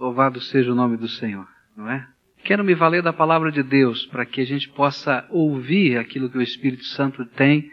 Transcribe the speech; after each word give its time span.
Louvado 0.00 0.40
seja 0.40 0.72
o 0.72 0.74
nome 0.74 0.96
do 0.96 1.06
Senhor, 1.06 1.46
não 1.76 1.90
é? 1.90 2.08
Quero 2.42 2.64
me 2.64 2.74
valer 2.74 3.02
da 3.02 3.12
palavra 3.12 3.52
de 3.52 3.62
Deus 3.62 4.06
para 4.06 4.24
que 4.24 4.40
a 4.40 4.46
gente 4.46 4.66
possa 4.70 5.26
ouvir 5.28 5.98
aquilo 5.98 6.30
que 6.30 6.38
o 6.38 6.42
Espírito 6.42 6.84
Santo 6.86 7.26
tem 7.26 7.70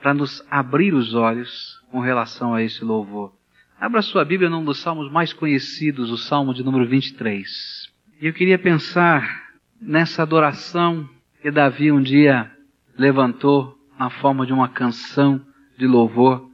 para 0.00 0.14
nos 0.14 0.42
abrir 0.50 0.94
os 0.94 1.12
olhos 1.12 1.78
com 1.90 2.00
relação 2.00 2.54
a 2.54 2.62
esse 2.62 2.82
louvor. 2.82 3.34
Abra 3.78 4.00
sua 4.00 4.24
Bíblia 4.24 4.48
num 4.48 4.64
dos 4.64 4.78
salmos 4.78 5.12
mais 5.12 5.34
conhecidos, 5.34 6.10
o 6.10 6.16
Salmo 6.16 6.54
de 6.54 6.64
número 6.64 6.88
23. 6.88 7.92
E 8.18 8.26
eu 8.26 8.32
queria 8.32 8.58
pensar 8.58 9.50
nessa 9.78 10.22
adoração 10.22 11.06
que 11.42 11.50
Davi 11.50 11.92
um 11.92 12.00
dia 12.00 12.50
levantou 12.96 13.78
na 13.98 14.08
forma 14.08 14.46
de 14.46 14.54
uma 14.54 14.70
canção 14.70 15.38
de 15.76 15.86
louvor 15.86 16.48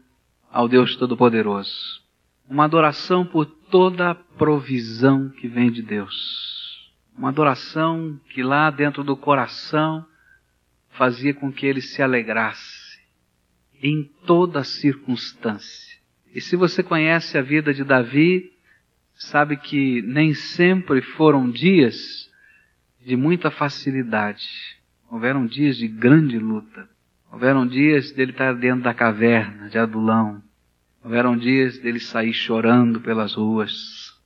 ao 0.51 0.67
Deus 0.67 0.97
Todo-Poderoso. 0.97 2.04
Uma 2.49 2.65
adoração 2.65 3.25
por 3.25 3.47
toda 3.47 4.11
a 4.11 4.15
provisão 4.15 5.31
que 5.31 5.49
vem 5.49 5.71
de 5.71 5.83
Deus 5.83 6.45
uma 7.17 7.29
adoração 7.29 8.19
que 8.31 8.43
lá 8.43 8.71
dentro 8.71 9.05
do 9.05 9.17
coração 9.17 10.05
fazia 10.91 11.33
com 11.33 11.53
que 11.53 11.65
ele 11.65 11.81
se 11.81 12.03
alegrasse 12.03 13.01
em 13.83 14.05
toda 14.27 14.65
circunstância. 14.65 15.99
E 16.35 16.41
se 16.41 16.57
você 16.57 16.83
conhece 16.83 17.39
a 17.39 17.43
vida 17.43 17.73
de 17.73 17.85
Davi, 17.85 18.53
sabe 19.15 19.57
que 19.57 20.03
nem 20.03 20.35
sempre 20.35 21.01
foram 21.01 21.49
dias 21.51 22.31
de 23.05 23.17
muita 23.17 23.51
facilidade. 23.51 24.49
Houveram 25.09 25.47
dias 25.47 25.77
de 25.77 25.87
grande 25.87 26.39
luta. 26.39 26.89
Houveram 27.31 27.67
dias 27.67 28.11
dele 28.13 28.33
estar 28.33 28.55
dentro 28.55 28.83
da 28.83 28.95
caverna 28.95 29.69
de 29.69 29.79
Adulão. 29.79 30.43
Houveram 31.05 31.37
dias 31.37 31.79
dele 31.79 32.01
sair 32.01 32.33
chorando 32.33 32.99
pelas 32.99 33.35
ruas. 33.35 34.19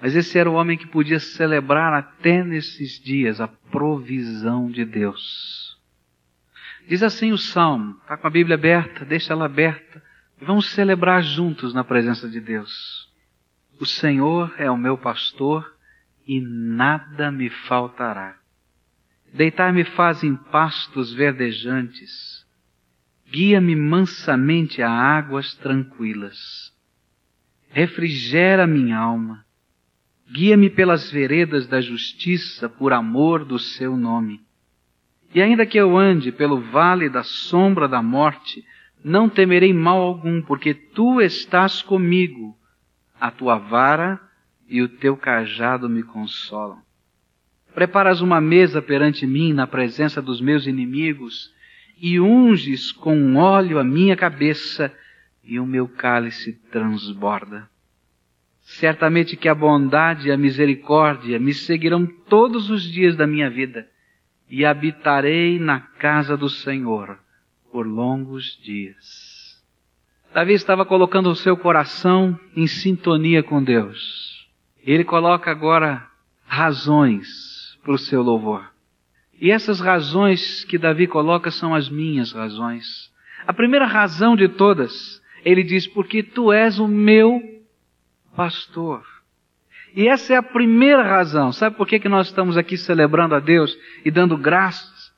Mas 0.00 0.16
esse 0.16 0.38
era 0.38 0.50
o 0.50 0.54
homem 0.54 0.78
que 0.78 0.86
podia 0.86 1.20
celebrar 1.20 1.92
até 1.92 2.42
nesses 2.42 2.98
dias 2.98 3.38
a 3.38 3.46
provisão 3.46 4.70
de 4.70 4.82
Deus. 4.84 5.78
Diz 6.88 7.02
assim 7.02 7.32
o 7.32 7.38
Salmo, 7.38 7.98
está 8.00 8.16
com 8.16 8.26
a 8.26 8.30
Bíblia 8.30 8.54
aberta, 8.54 9.04
deixa 9.04 9.34
ela 9.34 9.44
aberta, 9.44 10.02
e 10.40 10.44
vamos 10.44 10.70
celebrar 10.70 11.22
juntos 11.22 11.74
na 11.74 11.84
presença 11.84 12.28
de 12.28 12.40
Deus. 12.40 13.10
O 13.78 13.84
Senhor 13.84 14.54
é 14.56 14.70
o 14.70 14.76
meu 14.76 14.96
pastor 14.96 15.70
e 16.26 16.40
nada 16.40 17.30
me 17.30 17.50
faltará. 17.50 18.38
Deitar-me 19.34 19.84
faz 19.84 20.24
em 20.24 20.34
pastos 20.34 21.12
verdejantes, 21.12 22.35
guia-me 23.30 23.74
mansamente 23.74 24.82
a 24.82 24.90
águas 24.90 25.54
tranquilas, 25.54 26.72
refrigera 27.70 28.66
minha 28.66 28.96
alma 28.96 29.46
Guia-me 30.30 30.68
pelas 30.68 31.10
veredas 31.10 31.68
da 31.68 31.80
justiça 31.80 32.68
por 32.68 32.92
amor 32.92 33.44
do 33.44 33.58
seu 33.58 33.96
nome. 33.96 34.40
E 35.32 35.40
ainda 35.40 35.64
que 35.64 35.78
eu 35.78 35.96
ande 35.96 36.32
pelo 36.32 36.60
vale 36.60 37.08
da 37.08 37.22
sombra 37.22 37.86
da 37.86 38.02
morte, 38.02 38.64
não 39.04 39.28
temerei 39.28 39.72
mal 39.72 40.00
algum, 40.00 40.42
porque 40.42 40.74
tu 40.74 41.20
estás 41.20 41.80
comigo. 41.80 42.56
A 43.20 43.30
tua 43.30 43.56
vara 43.56 44.20
e 44.68 44.82
o 44.82 44.88
teu 44.88 45.16
cajado 45.16 45.88
me 45.88 46.02
consolam. 46.02 46.82
Preparas 47.72 48.20
uma 48.20 48.40
mesa 48.40 48.82
perante 48.82 49.26
mim 49.26 49.52
na 49.52 49.66
presença 49.66 50.20
dos 50.20 50.40
meus 50.40 50.66
inimigos 50.66 51.54
e 51.96 52.20
unges 52.20 52.92
com 52.92 53.36
óleo 53.36 53.78
a 53.78 53.84
minha 53.84 54.16
cabeça 54.16 54.92
e 55.42 55.58
o 55.58 55.66
meu 55.66 55.88
cálice 55.88 56.52
transborda. 56.70 57.68
Certamente 58.62 59.36
que 59.36 59.48
a 59.48 59.54
bondade 59.54 60.28
e 60.28 60.32
a 60.32 60.36
misericórdia 60.36 61.38
me 61.38 61.54
seguirão 61.54 62.04
todos 62.06 62.68
os 62.68 62.82
dias 62.82 63.16
da 63.16 63.26
minha 63.26 63.48
vida 63.48 63.88
e 64.50 64.64
habitarei 64.64 65.58
na 65.58 65.80
casa 65.80 66.36
do 66.36 66.48
Senhor 66.48 67.18
por 67.70 67.86
longos 67.86 68.58
dias. 68.62 69.62
Davi 70.34 70.52
estava 70.52 70.84
colocando 70.84 71.30
o 71.30 71.36
seu 71.36 71.56
coração 71.56 72.38
em 72.54 72.66
sintonia 72.66 73.42
com 73.42 73.62
Deus. 73.62 74.46
Ele 74.84 75.04
coloca 75.04 75.50
agora 75.50 76.06
razões 76.46 77.78
para 77.82 77.92
o 77.92 77.98
seu 77.98 78.22
louvor. 78.22 78.75
E 79.40 79.50
essas 79.50 79.80
razões 79.80 80.64
que 80.64 80.78
Davi 80.78 81.06
coloca 81.06 81.50
são 81.50 81.74
as 81.74 81.88
minhas 81.88 82.32
razões. 82.32 83.12
A 83.46 83.52
primeira 83.52 83.86
razão 83.86 84.34
de 84.34 84.48
todas, 84.48 85.22
ele 85.44 85.62
diz: 85.62 85.86
Porque 85.86 86.22
tu 86.22 86.52
és 86.52 86.78
o 86.78 86.88
meu 86.88 87.42
pastor. 88.34 89.04
E 89.94 90.08
essa 90.08 90.34
é 90.34 90.36
a 90.36 90.42
primeira 90.42 91.02
razão. 91.02 91.52
Sabe 91.52 91.76
por 91.76 91.86
que, 91.86 91.98
que 91.98 92.08
nós 92.08 92.26
estamos 92.26 92.56
aqui 92.56 92.76
celebrando 92.76 93.34
a 93.34 93.40
Deus 93.40 93.76
e 94.04 94.10
dando 94.10 94.36
graças? 94.36 95.14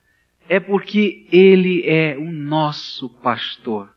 É 0.48 0.60
porque 0.60 1.26
Ele 1.32 1.82
é 1.84 2.16
o 2.16 2.30
nosso 2.30 3.08
pastor. 3.08 3.90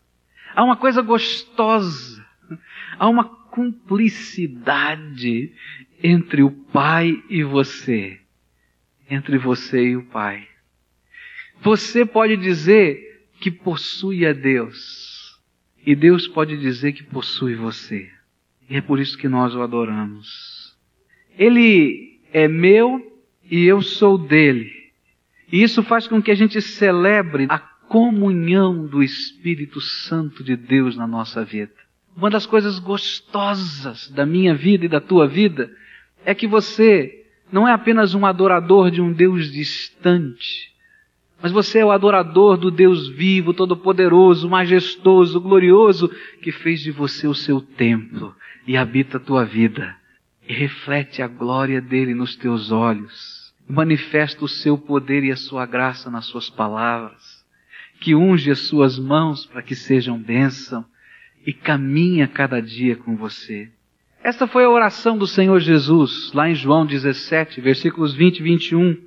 Há 0.55 0.63
uma 0.63 0.75
coisa 0.75 1.01
gostosa, 1.01 2.25
há 2.97 3.07
uma 3.07 3.23
cumplicidade 3.23 5.53
entre 6.03 6.41
o 6.41 6.51
Pai 6.51 7.23
e 7.29 7.43
você, 7.43 8.20
entre 9.11 9.37
você 9.37 9.89
e 9.89 9.97
o 9.97 10.05
Pai. 10.05 10.47
Você 11.61 12.05
pode 12.05 12.37
dizer 12.37 13.27
que 13.41 13.51
possui 13.51 14.25
a 14.25 14.31
Deus, 14.31 15.37
e 15.85 15.93
Deus 15.95 16.27
pode 16.27 16.57
dizer 16.57 16.93
que 16.93 17.03
possui 17.03 17.55
você. 17.55 18.09
E 18.69 18.77
é 18.77 18.81
por 18.81 18.99
isso 18.99 19.17
que 19.17 19.27
nós 19.27 19.53
o 19.53 19.61
adoramos. 19.61 20.77
Ele 21.37 22.21
é 22.31 22.47
meu 22.47 23.21
e 23.43 23.65
eu 23.65 23.81
sou 23.81 24.17
dele. 24.17 24.71
E 25.51 25.61
isso 25.61 25.83
faz 25.83 26.07
com 26.07 26.21
que 26.21 26.31
a 26.31 26.35
gente 26.35 26.61
celebre 26.61 27.47
a 27.49 27.59
comunhão 27.59 28.87
do 28.87 29.03
Espírito 29.03 29.81
Santo 29.81 30.43
de 30.43 30.55
Deus 30.55 30.95
na 30.95 31.05
nossa 31.05 31.43
vida. 31.43 31.73
Uma 32.15 32.29
das 32.29 32.45
coisas 32.45 32.79
gostosas 32.79 34.09
da 34.09 34.25
minha 34.25 34.55
vida 34.55 34.85
e 34.85 34.89
da 34.89 35.01
tua 35.01 35.27
vida 35.27 35.69
é 36.23 36.33
que 36.33 36.47
você 36.47 37.20
não 37.51 37.67
é 37.67 37.73
apenas 37.73 38.13
um 38.13 38.25
adorador 38.25 38.89
de 38.89 39.01
um 39.01 39.11
Deus 39.11 39.51
distante, 39.51 40.71
mas 41.41 41.51
você 41.51 41.79
é 41.79 41.85
o 41.85 41.91
adorador 41.91 42.55
do 42.55 42.69
Deus 42.69 43.09
vivo, 43.09 43.53
todo-poderoso, 43.53 44.47
majestoso, 44.47 45.41
glorioso, 45.41 46.07
que 46.41 46.51
fez 46.51 46.81
de 46.81 46.91
você 46.91 47.27
o 47.27 47.33
seu 47.33 47.59
templo 47.59 48.35
e 48.67 48.77
habita 48.77 49.17
a 49.17 49.19
tua 49.19 49.43
vida. 49.43 49.95
E 50.47 50.53
reflete 50.53 51.21
a 51.21 51.27
glória 51.27 51.81
dele 51.81 52.13
nos 52.13 52.35
teus 52.35 52.71
olhos. 52.71 53.51
Manifesta 53.67 54.45
o 54.45 54.47
seu 54.47 54.77
poder 54.77 55.23
e 55.23 55.31
a 55.31 55.35
sua 55.35 55.65
graça 55.65 56.11
nas 56.11 56.25
suas 56.25 56.49
palavras. 56.49 57.43
Que 57.99 58.13
unge 58.13 58.51
as 58.51 58.59
suas 58.59 58.99
mãos 58.99 59.45
para 59.45 59.63
que 59.63 59.75
sejam 59.75 60.19
bênção 60.19 60.85
e 61.45 61.53
caminha 61.53 62.27
cada 62.27 62.61
dia 62.61 62.95
com 62.95 63.15
você. 63.15 63.71
Esta 64.23 64.45
foi 64.45 64.63
a 64.63 64.69
oração 64.69 65.17
do 65.17 65.25
Senhor 65.25 65.59
Jesus, 65.59 66.31
lá 66.33 66.47
em 66.47 66.53
João 66.53 66.85
17, 66.85 67.59
versículos 67.59 68.13
20 68.13 68.37
e 68.37 68.43
21. 68.43 68.97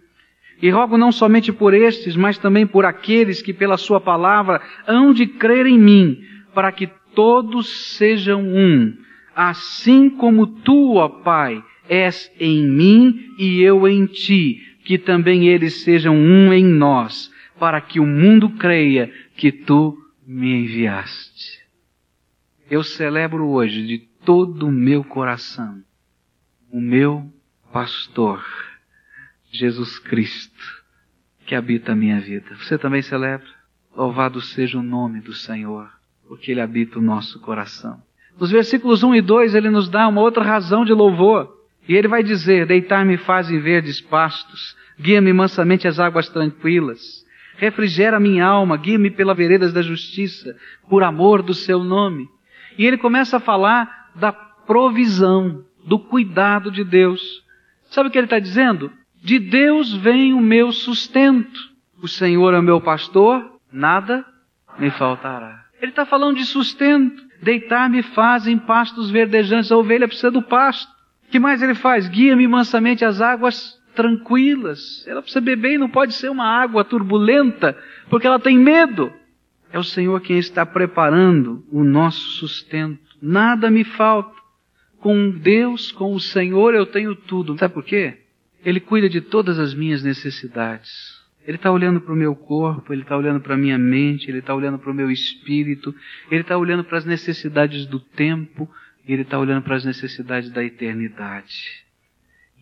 E 0.60 0.70
rogo 0.70 0.98
não 0.98 1.12
somente 1.12 1.52
por 1.52 1.72
estes, 1.72 2.16
mas 2.16 2.36
também 2.36 2.66
por 2.66 2.84
aqueles 2.84 3.40
que 3.40 3.52
pela 3.52 3.76
sua 3.76 4.00
palavra 4.00 4.60
hão 4.88 5.12
de 5.12 5.26
crer 5.26 5.66
em 5.66 5.78
mim, 5.78 6.20
para 6.52 6.72
que 6.72 6.88
todos 7.14 7.96
sejam 7.96 8.42
um, 8.42 8.92
assim 9.36 10.10
como 10.10 10.48
tu, 10.48 10.96
ó 10.96 11.08
Pai, 11.08 11.62
és 11.88 12.28
em 12.40 12.66
mim 12.66 13.34
e 13.38 13.62
eu 13.62 13.86
em 13.86 14.06
ti, 14.06 14.60
que 14.84 14.98
também 14.98 15.46
eles 15.46 15.82
sejam 15.82 16.16
um 16.16 16.52
em 16.52 16.64
nós, 16.64 17.30
para 17.56 17.80
que 17.80 18.00
o 18.00 18.06
mundo 18.06 18.50
creia 18.50 19.12
que 19.36 19.52
tu 19.52 19.96
me 20.26 20.62
enviaste. 20.62 21.60
Eu 22.68 22.82
celebro 22.82 23.46
hoje 23.46 23.86
de 23.86 23.98
todo 24.24 24.66
o 24.66 24.72
meu 24.72 25.04
coração 25.04 25.82
o 26.74 26.80
meu 26.80 27.32
pastor, 27.72 28.44
Jesus 29.52 29.96
Cristo, 30.00 30.82
que 31.46 31.54
habita 31.54 31.92
a 31.92 31.94
minha 31.94 32.18
vida. 32.20 32.52
Você 32.56 32.76
também 32.76 33.00
celebra? 33.00 33.46
Louvado 33.96 34.40
seja 34.40 34.76
o 34.76 34.82
nome 34.82 35.20
do 35.20 35.32
Senhor, 35.32 35.88
porque 36.26 36.50
Ele 36.50 36.60
habita 36.60 36.98
o 36.98 37.02
nosso 37.02 37.38
coração. 37.38 38.02
Nos 38.36 38.50
versículos 38.50 39.04
1 39.04 39.14
e 39.14 39.20
2 39.20 39.54
ele 39.54 39.70
nos 39.70 39.88
dá 39.88 40.08
uma 40.08 40.20
outra 40.20 40.42
razão 40.42 40.84
de 40.84 40.92
louvor. 40.92 41.48
E 41.88 41.94
ele 41.94 42.08
vai 42.08 42.24
dizer: 42.24 42.66
Deitar-me 42.66 43.16
faz 43.18 43.48
em 43.48 43.60
verdes 43.60 44.00
pastos, 44.00 44.76
guia-me 44.98 45.32
mansamente 45.32 45.86
às 45.86 46.00
águas 46.00 46.28
tranquilas, 46.28 47.24
refrigera 47.56 48.18
minha 48.18 48.44
alma, 48.44 48.76
guia-me 48.76 49.12
pelas 49.12 49.36
veredas 49.36 49.72
da 49.72 49.80
justiça, 49.80 50.56
por 50.88 51.04
amor 51.04 51.40
do 51.40 51.54
seu 51.54 51.84
nome. 51.84 52.28
E 52.76 52.84
ele 52.84 52.98
começa 52.98 53.36
a 53.36 53.40
falar 53.40 54.03
da 54.14 54.32
provisão, 54.32 55.64
do 55.86 55.98
cuidado 55.98 56.70
de 56.70 56.84
Deus. 56.84 57.42
Sabe 57.84 58.08
o 58.08 58.12
que 58.12 58.18
ele 58.18 58.26
está 58.26 58.38
dizendo? 58.38 58.90
De 59.22 59.38
Deus 59.38 59.92
vem 59.92 60.32
o 60.32 60.40
meu 60.40 60.72
sustento. 60.72 61.72
O 62.02 62.08
Senhor 62.08 62.52
é 62.54 62.58
o 62.58 62.62
meu 62.62 62.80
pastor, 62.80 63.58
nada 63.72 64.24
me 64.78 64.90
faltará. 64.90 65.64
Ele 65.80 65.90
está 65.90 66.04
falando 66.04 66.36
de 66.36 66.44
sustento. 66.44 67.22
Deitar-me 67.42 68.02
faz 68.02 68.46
em 68.46 68.56
pastos 68.56 69.10
verdejantes. 69.10 69.70
A 69.70 69.76
ovelha 69.76 70.08
precisa 70.08 70.30
do 70.30 70.42
pasto. 70.42 70.90
que 71.30 71.38
mais 71.38 71.62
ele 71.62 71.74
faz? 71.74 72.08
Guia-me 72.08 72.46
mansamente 72.46 73.04
às 73.04 73.20
águas 73.20 73.78
tranquilas. 73.94 75.06
Ela 75.06 75.22
precisa 75.22 75.40
beber 75.40 75.74
e 75.74 75.78
não 75.78 75.88
pode 75.88 76.14
ser 76.14 76.30
uma 76.30 76.46
água 76.46 76.84
turbulenta, 76.84 77.76
porque 78.08 78.26
ela 78.26 78.38
tem 78.38 78.58
medo. 78.58 79.12
É 79.74 79.78
o 79.78 79.82
Senhor 79.82 80.20
quem 80.20 80.38
está 80.38 80.64
preparando 80.64 81.66
o 81.68 81.82
nosso 81.82 82.20
sustento. 82.38 83.16
Nada 83.20 83.68
me 83.72 83.82
falta. 83.82 84.32
Com 85.00 85.30
Deus, 85.30 85.90
com 85.90 86.14
o 86.14 86.20
Senhor, 86.20 86.76
eu 86.76 86.86
tenho 86.86 87.16
tudo. 87.16 87.58
Sabe 87.58 87.74
por 87.74 87.82
quê? 87.82 88.18
Ele 88.64 88.78
cuida 88.78 89.08
de 89.08 89.20
todas 89.20 89.58
as 89.58 89.74
minhas 89.74 90.00
necessidades. 90.04 91.20
Ele 91.44 91.56
está 91.56 91.72
olhando 91.72 92.00
para 92.00 92.12
o 92.12 92.16
meu 92.16 92.36
corpo, 92.36 92.92
ele 92.92 93.02
está 93.02 93.16
olhando 93.16 93.40
para 93.40 93.54
a 93.54 93.58
minha 93.58 93.76
mente, 93.76 94.30
ele 94.30 94.38
está 94.38 94.54
olhando 94.54 94.78
para 94.78 94.92
o 94.92 94.94
meu 94.94 95.10
espírito, 95.10 95.92
ele 96.30 96.42
está 96.42 96.56
olhando 96.56 96.84
para 96.84 96.98
as 96.98 97.04
necessidades 97.04 97.84
do 97.84 97.98
tempo, 97.98 98.70
ele 99.04 99.22
está 99.22 99.40
olhando 99.40 99.64
para 99.64 99.74
as 99.74 99.84
necessidades 99.84 100.50
da 100.50 100.62
eternidade. 100.62 101.84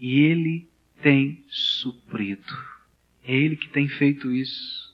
E 0.00 0.18
ele 0.22 0.66
tem 1.02 1.44
suprido. 1.50 2.56
É 3.22 3.36
ele 3.36 3.54
que 3.54 3.68
tem 3.68 3.86
feito 3.86 4.30
isso. 4.30 4.91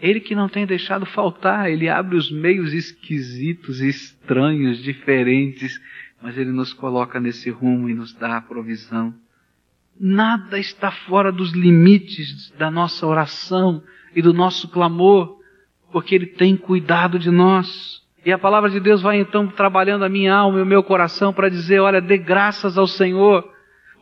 Ele 0.00 0.20
que 0.20 0.34
não 0.34 0.48
tem 0.48 0.64
deixado 0.64 1.04
faltar, 1.06 1.70
ele 1.70 1.88
abre 1.88 2.16
os 2.16 2.30
meios 2.30 2.72
esquisitos, 2.72 3.80
estranhos, 3.80 4.82
diferentes, 4.82 5.80
mas 6.22 6.36
ele 6.38 6.50
nos 6.50 6.72
coloca 6.72 7.18
nesse 7.18 7.50
rumo 7.50 7.88
e 7.88 7.94
nos 7.94 8.12
dá 8.12 8.36
a 8.36 8.42
provisão. 8.42 9.14
Nada 10.00 10.58
está 10.58 10.92
fora 10.92 11.32
dos 11.32 11.52
limites 11.52 12.52
da 12.56 12.70
nossa 12.70 13.04
oração 13.04 13.82
e 14.14 14.22
do 14.22 14.32
nosso 14.32 14.68
clamor, 14.68 15.38
porque 15.90 16.14
Ele 16.14 16.26
tem 16.26 16.56
cuidado 16.56 17.18
de 17.18 17.30
nós. 17.30 18.00
E 18.24 18.30
a 18.30 18.38
palavra 18.38 18.70
de 18.70 18.78
Deus 18.78 19.02
vai 19.02 19.18
então 19.18 19.48
trabalhando 19.48 20.04
a 20.04 20.08
minha 20.08 20.34
alma 20.34 20.60
e 20.60 20.62
o 20.62 20.66
meu 20.66 20.84
coração 20.84 21.32
para 21.32 21.48
dizer: 21.48 21.80
olha, 21.80 22.00
dê 22.00 22.16
graças 22.16 22.78
ao 22.78 22.86
Senhor, 22.86 23.44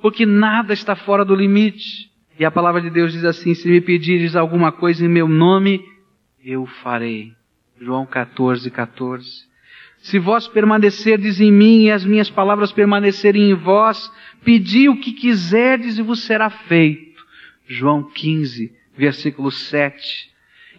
porque 0.02 0.26
nada 0.26 0.74
está 0.74 0.94
fora 0.94 1.24
do 1.24 1.34
limite. 1.34 2.10
E 2.38 2.44
a 2.44 2.50
palavra 2.50 2.80
de 2.80 2.90
Deus 2.90 3.12
diz 3.12 3.24
assim: 3.24 3.54
se 3.54 3.68
me 3.68 3.80
pedires 3.80 4.36
alguma 4.36 4.70
coisa 4.70 5.04
em 5.04 5.08
meu 5.08 5.28
nome, 5.28 5.82
eu 6.44 6.66
farei. 6.66 7.32
João 7.80 8.06
14, 8.06 8.70
14. 8.70 9.46
Se 9.98 10.18
vós 10.18 10.46
permanecerdes 10.46 11.40
em 11.40 11.50
mim 11.50 11.84
e 11.84 11.90
as 11.90 12.04
minhas 12.04 12.30
palavras 12.30 12.70
permanecerem 12.70 13.50
em 13.50 13.54
vós, 13.54 14.12
pedi 14.44 14.88
o 14.88 15.00
que 15.00 15.12
quiserdes 15.12 15.98
e 15.98 16.02
vos 16.02 16.22
será 16.22 16.48
feito. 16.48 17.24
João 17.66 18.02
15, 18.02 18.72
versículo 18.96 19.50
7. 19.50 20.30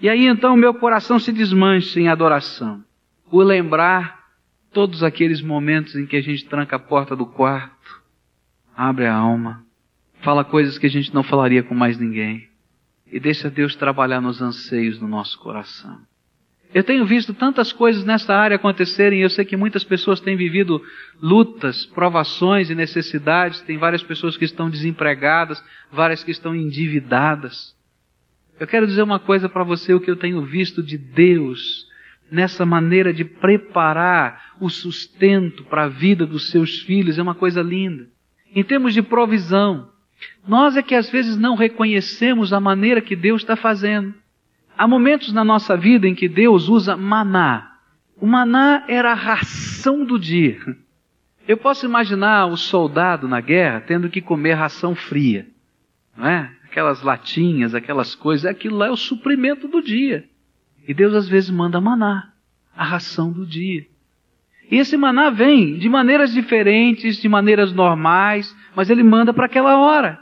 E 0.02 0.08
aí 0.08 0.26
então 0.28 0.56
meu 0.56 0.74
coração 0.74 1.20
se 1.20 1.32
desmancha 1.32 2.00
em 2.00 2.08
adoração. 2.08 2.84
Por 3.30 3.44
lembrar 3.44 4.28
todos 4.72 5.04
aqueles 5.04 5.42
momentos 5.42 5.96
em 5.96 6.06
que 6.06 6.16
a 6.16 6.22
gente 6.22 6.46
tranca 6.46 6.76
a 6.76 6.80
porta 6.80 7.16
do 7.16 7.26
quarto, 7.26 8.02
abre 8.76 9.08
a 9.08 9.16
alma, 9.16 9.67
fala 10.22 10.44
coisas 10.44 10.78
que 10.78 10.88
a 10.88 10.90
gente 10.90 11.14
não 11.14 11.24
falaria 11.24 11.64
com 11.64 11.76
mais 11.76 11.98
ninguém 11.98 12.48
e 13.12 13.20
deixa 13.20 13.50
Deus 13.50 13.76
trabalhar 13.76 14.22
nos 14.22 14.42
anseios 14.42 15.00
do 15.00 15.08
nosso 15.08 15.40
coração. 15.40 16.00
Eu 16.74 16.84
tenho 16.84 17.06
visto 17.06 17.34
tantas 17.34 17.72
coisas 17.72 18.04
nessa 18.04 18.36
área 18.36 18.56
acontecerem, 18.56 19.22
eu 19.22 19.30
sei 19.30 19.46
que 19.46 19.56
muitas 19.56 19.86
pessoas 19.86 20.20
têm 20.20 20.36
vivido 20.36 20.82
lutas, 21.22 21.86
provações 21.86 22.70
e 22.70 22.76
necessidades, 22.76 23.62
tem 23.62 23.78
várias 23.78 24.04
pessoas 24.04 24.36
que 24.36 24.44
estão 24.44 24.70
desempregadas, 24.70 25.64
várias 25.90 26.24
que 26.24 26.32
estão 26.32 26.54
endividadas. 26.54 27.74
Eu 28.60 28.68
quero 28.68 28.86
dizer 28.86 29.02
uma 29.02 29.20
coisa 29.20 29.48
para 29.48 29.64
você, 29.64 29.94
o 29.94 30.00
que 30.00 30.12
eu 30.12 30.18
tenho 30.18 30.42
visto 30.42 30.84
de 30.84 30.98
Deus 30.98 31.88
nessa 32.30 32.66
maneira 32.66 33.14
de 33.14 33.24
preparar 33.24 34.56
o 34.60 34.70
sustento 34.70 35.64
para 35.64 35.86
a 35.86 35.90
vida 35.90 36.26
dos 36.26 36.50
seus 36.50 36.82
filhos 36.82 37.18
é 37.18 37.22
uma 37.22 37.36
coisa 37.36 37.62
linda. 37.62 38.10
Em 38.54 38.64
termos 38.64 38.94
de 38.94 39.02
provisão, 39.02 39.90
nós 40.48 40.78
é 40.78 40.82
que 40.82 40.96
às 40.96 41.10
vezes 41.10 41.38
não 41.38 41.56
reconhecemos 41.56 42.54
a 42.54 42.60
maneira 42.60 43.02
que 43.02 43.16
Deus 43.16 43.42
está 43.42 43.56
fazendo. 43.56 44.14
Há 44.78 44.88
momentos 44.88 45.34
na 45.34 45.44
nossa 45.44 45.76
vida 45.76 46.08
em 46.08 46.16
que 46.16 46.30
Deus 46.30 46.70
usa 46.70 46.96
maná. 46.96 47.78
O 48.20 48.26
maná 48.26 48.84
era 48.88 49.12
a 49.12 49.16
ração 49.16 50.06
do 50.06 50.18
dia. 50.18 50.60
Eu 51.48 51.58
posso 51.58 51.86
imaginar 51.86 52.46
o 52.48 52.58
soldado 52.58 53.28
na 53.28 53.40
guerra 53.40 53.82
tendo 53.82 54.10
que 54.10 54.22
comer 54.22 54.54
ração 54.54 54.94
fria, 54.96 55.48
não 56.16 56.28
é? 56.28 56.52
Aquelas 56.66 57.02
latinhas, 57.02 57.74
aquelas 57.74 58.14
coisas, 58.14 58.46
aquilo 58.46 58.78
lá 58.78 58.88
é 58.88 58.92
o 58.92 58.98
suprimento 58.98 59.68
do 59.68 59.82
dia. 59.82 60.26
E 60.88 60.94
Deus 60.94 61.14
às 61.14 61.28
vezes 61.28 61.50
manda 61.50 61.82
maná, 61.82 62.32
a 62.76 62.84
ração 62.84 63.32
do 63.32 63.46
dia. 63.46 63.86
E 64.70 64.78
esse 64.78 64.98
maná 64.98 65.30
vem 65.30 65.78
de 65.78 65.88
maneiras 65.88 66.34
diferentes, 66.34 67.18
de 67.18 67.30
maneiras 67.30 67.72
normais, 67.72 68.54
mas 68.78 68.92
ele 68.92 69.02
manda 69.02 69.34
para 69.34 69.48
aquela 69.48 69.80
hora. 69.80 70.20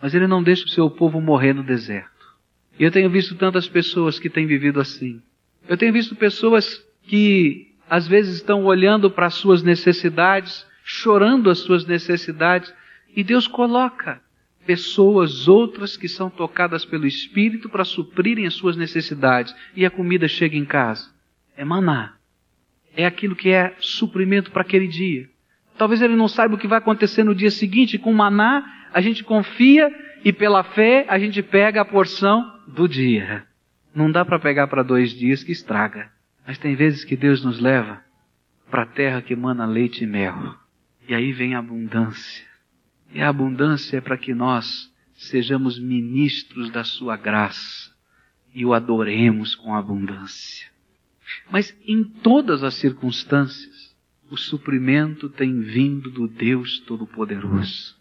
Mas 0.00 0.14
ele 0.14 0.26
não 0.26 0.42
deixa 0.42 0.64
o 0.64 0.70
seu 0.70 0.88
povo 0.88 1.20
morrer 1.20 1.52
no 1.52 1.62
deserto. 1.62 2.34
E 2.78 2.82
eu 2.82 2.90
tenho 2.90 3.10
visto 3.10 3.34
tantas 3.34 3.68
pessoas 3.68 4.18
que 4.18 4.30
têm 4.30 4.46
vivido 4.46 4.80
assim. 4.80 5.20
Eu 5.68 5.76
tenho 5.76 5.92
visto 5.92 6.16
pessoas 6.16 6.82
que 7.02 7.74
às 7.86 8.08
vezes 8.08 8.36
estão 8.36 8.64
olhando 8.64 9.10
para 9.10 9.26
as 9.26 9.34
suas 9.34 9.62
necessidades, 9.62 10.66
chorando 10.82 11.50
as 11.50 11.58
suas 11.58 11.84
necessidades, 11.84 12.72
e 13.14 13.22
Deus 13.22 13.46
coloca 13.46 14.18
pessoas 14.64 15.46
outras 15.46 15.94
que 15.94 16.08
são 16.08 16.30
tocadas 16.30 16.86
pelo 16.86 17.06
Espírito 17.06 17.68
para 17.68 17.84
suprirem 17.84 18.46
as 18.46 18.54
suas 18.54 18.78
necessidades, 18.78 19.54
e 19.76 19.84
a 19.84 19.90
comida 19.90 20.26
chega 20.26 20.56
em 20.56 20.64
casa. 20.64 21.10
É 21.54 21.66
maná. 21.66 22.14
É 22.96 23.04
aquilo 23.04 23.36
que 23.36 23.50
é 23.50 23.76
suprimento 23.78 24.50
para 24.52 24.62
aquele 24.62 24.88
dia. 24.88 25.28
Talvez 25.76 26.00
ele 26.00 26.16
não 26.16 26.28
saiba 26.28 26.54
o 26.54 26.58
que 26.58 26.68
vai 26.68 26.78
acontecer 26.78 27.24
no 27.24 27.34
dia 27.34 27.50
seguinte, 27.50 27.98
com 27.98 28.12
maná, 28.12 28.64
a 28.92 29.00
gente 29.00 29.24
confia 29.24 29.90
e 30.24 30.32
pela 30.32 30.62
fé 30.62 31.04
a 31.08 31.18
gente 31.18 31.42
pega 31.42 31.80
a 31.80 31.84
porção 31.84 32.60
do 32.66 32.88
dia. 32.88 33.46
Não 33.94 34.10
dá 34.10 34.24
para 34.24 34.38
pegar 34.38 34.66
para 34.68 34.82
dois 34.82 35.10
dias 35.10 35.42
que 35.42 35.52
estraga. 35.52 36.10
Mas 36.46 36.58
tem 36.58 36.74
vezes 36.74 37.04
que 37.04 37.16
Deus 37.16 37.44
nos 37.44 37.58
leva 37.58 38.02
para 38.70 38.82
a 38.82 38.86
terra 38.86 39.22
que 39.22 39.32
emana 39.32 39.64
leite 39.64 40.04
e 40.04 40.06
mel. 40.06 40.54
E 41.08 41.14
aí 41.14 41.32
vem 41.32 41.54
a 41.54 41.58
abundância. 41.58 42.44
E 43.12 43.20
a 43.20 43.28
abundância 43.28 43.98
é 43.98 44.00
para 44.00 44.18
que 44.18 44.34
nós 44.34 44.92
sejamos 45.14 45.78
ministros 45.78 46.70
da 46.70 46.84
sua 46.84 47.16
graça 47.16 47.92
e 48.54 48.64
o 48.64 48.74
adoremos 48.74 49.54
com 49.54 49.74
abundância. 49.74 50.68
Mas 51.50 51.76
em 51.86 52.04
todas 52.04 52.62
as 52.62 52.74
circunstâncias, 52.74 53.73
o 54.34 54.36
suprimento 54.36 55.28
tem 55.28 55.60
vindo 55.60 56.10
do 56.10 56.26
Deus 56.26 56.80
Todo-Poderoso. 56.80 57.96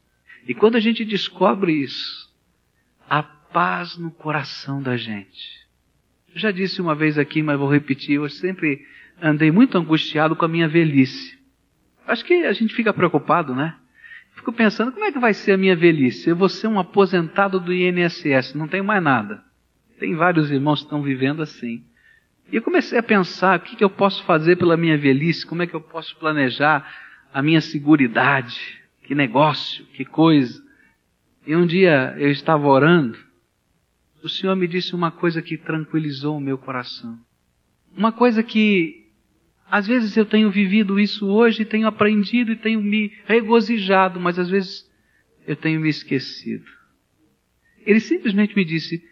E 0.47 0.53
quando 0.53 0.75
a 0.75 0.79
gente 0.79 1.05
descobre 1.05 1.71
isso, 1.71 2.27
a 3.07 3.21
paz 3.21 3.97
no 3.97 4.09
coração 4.09 4.81
da 4.81 4.97
gente. 4.97 5.63
Eu 6.33 6.39
já 6.39 6.49
disse 6.49 6.81
uma 6.81 6.95
vez 6.95 7.19
aqui, 7.19 7.43
mas 7.43 7.59
vou 7.59 7.71
repetir, 7.71 8.15
eu 8.15 8.27
sempre 8.27 8.83
andei 9.21 9.51
muito 9.51 9.77
angustiado 9.77 10.35
com 10.35 10.43
a 10.43 10.47
minha 10.47 10.67
velhice. 10.67 11.37
Acho 12.07 12.25
que 12.25 12.33
a 12.45 12.51
gente 12.51 12.73
fica 12.73 12.91
preocupado, 12.91 13.53
né? 13.53 13.75
Fico 14.35 14.51
pensando, 14.51 14.91
como 14.91 15.05
é 15.05 15.11
que 15.11 15.19
vai 15.19 15.35
ser 15.35 15.51
a 15.51 15.57
minha 15.57 15.75
velhice? 15.75 16.27
Eu 16.29 16.35
vou 16.35 16.49
ser 16.49 16.67
um 16.67 16.79
aposentado 16.79 17.59
do 17.59 17.71
INSS, 17.71 18.55
não 18.55 18.67
tenho 18.67 18.83
mais 18.83 19.03
nada. 19.03 19.43
Tem 19.99 20.15
vários 20.15 20.49
irmãos 20.49 20.79
que 20.79 20.85
estão 20.85 21.03
vivendo 21.03 21.43
assim. 21.43 21.85
E 22.51 22.55
eu 22.55 22.61
comecei 22.61 22.97
a 22.97 23.03
pensar, 23.03 23.59
o 23.59 23.61
que, 23.61 23.75
que 23.75 23.83
eu 23.83 23.89
posso 23.89 24.23
fazer 24.23 24.57
pela 24.57 24.77
minha 24.77 24.97
velhice? 24.97 25.45
Como 25.45 25.63
é 25.63 25.67
que 25.67 25.73
eu 25.73 25.81
posso 25.81 26.15
planejar 26.17 26.87
a 27.33 27.41
minha 27.41 27.61
seguridade? 27.61 28.81
Que 29.03 29.15
negócio, 29.15 29.85
que 29.87 30.05
coisa. 30.05 30.61
E 31.45 31.55
um 31.55 31.65
dia 31.65 32.15
eu 32.17 32.29
estava 32.29 32.67
orando, 32.67 33.17
o 34.23 34.29
Senhor 34.29 34.55
me 34.55 34.67
disse 34.67 34.95
uma 34.95 35.11
coisa 35.11 35.41
que 35.41 35.57
tranquilizou 35.57 36.37
o 36.37 36.41
meu 36.41 36.57
coração. 36.57 37.19
Uma 37.95 38.11
coisa 38.11 38.41
que, 38.41 39.07
às 39.69 39.85
vezes 39.85 40.15
eu 40.15 40.25
tenho 40.25 40.49
vivido 40.49 40.97
isso 40.99 41.27
hoje, 41.27 41.65
tenho 41.65 41.87
aprendido 41.87 42.53
e 42.53 42.55
tenho 42.55 42.81
me 42.81 43.11
regozijado, 43.25 44.19
mas 44.19 44.39
às 44.39 44.49
vezes 44.49 44.89
eu 45.45 45.57
tenho 45.57 45.81
me 45.81 45.89
esquecido. 45.89 46.65
Ele 47.85 47.99
simplesmente 47.99 48.55
me 48.55 48.63
disse: 48.63 49.03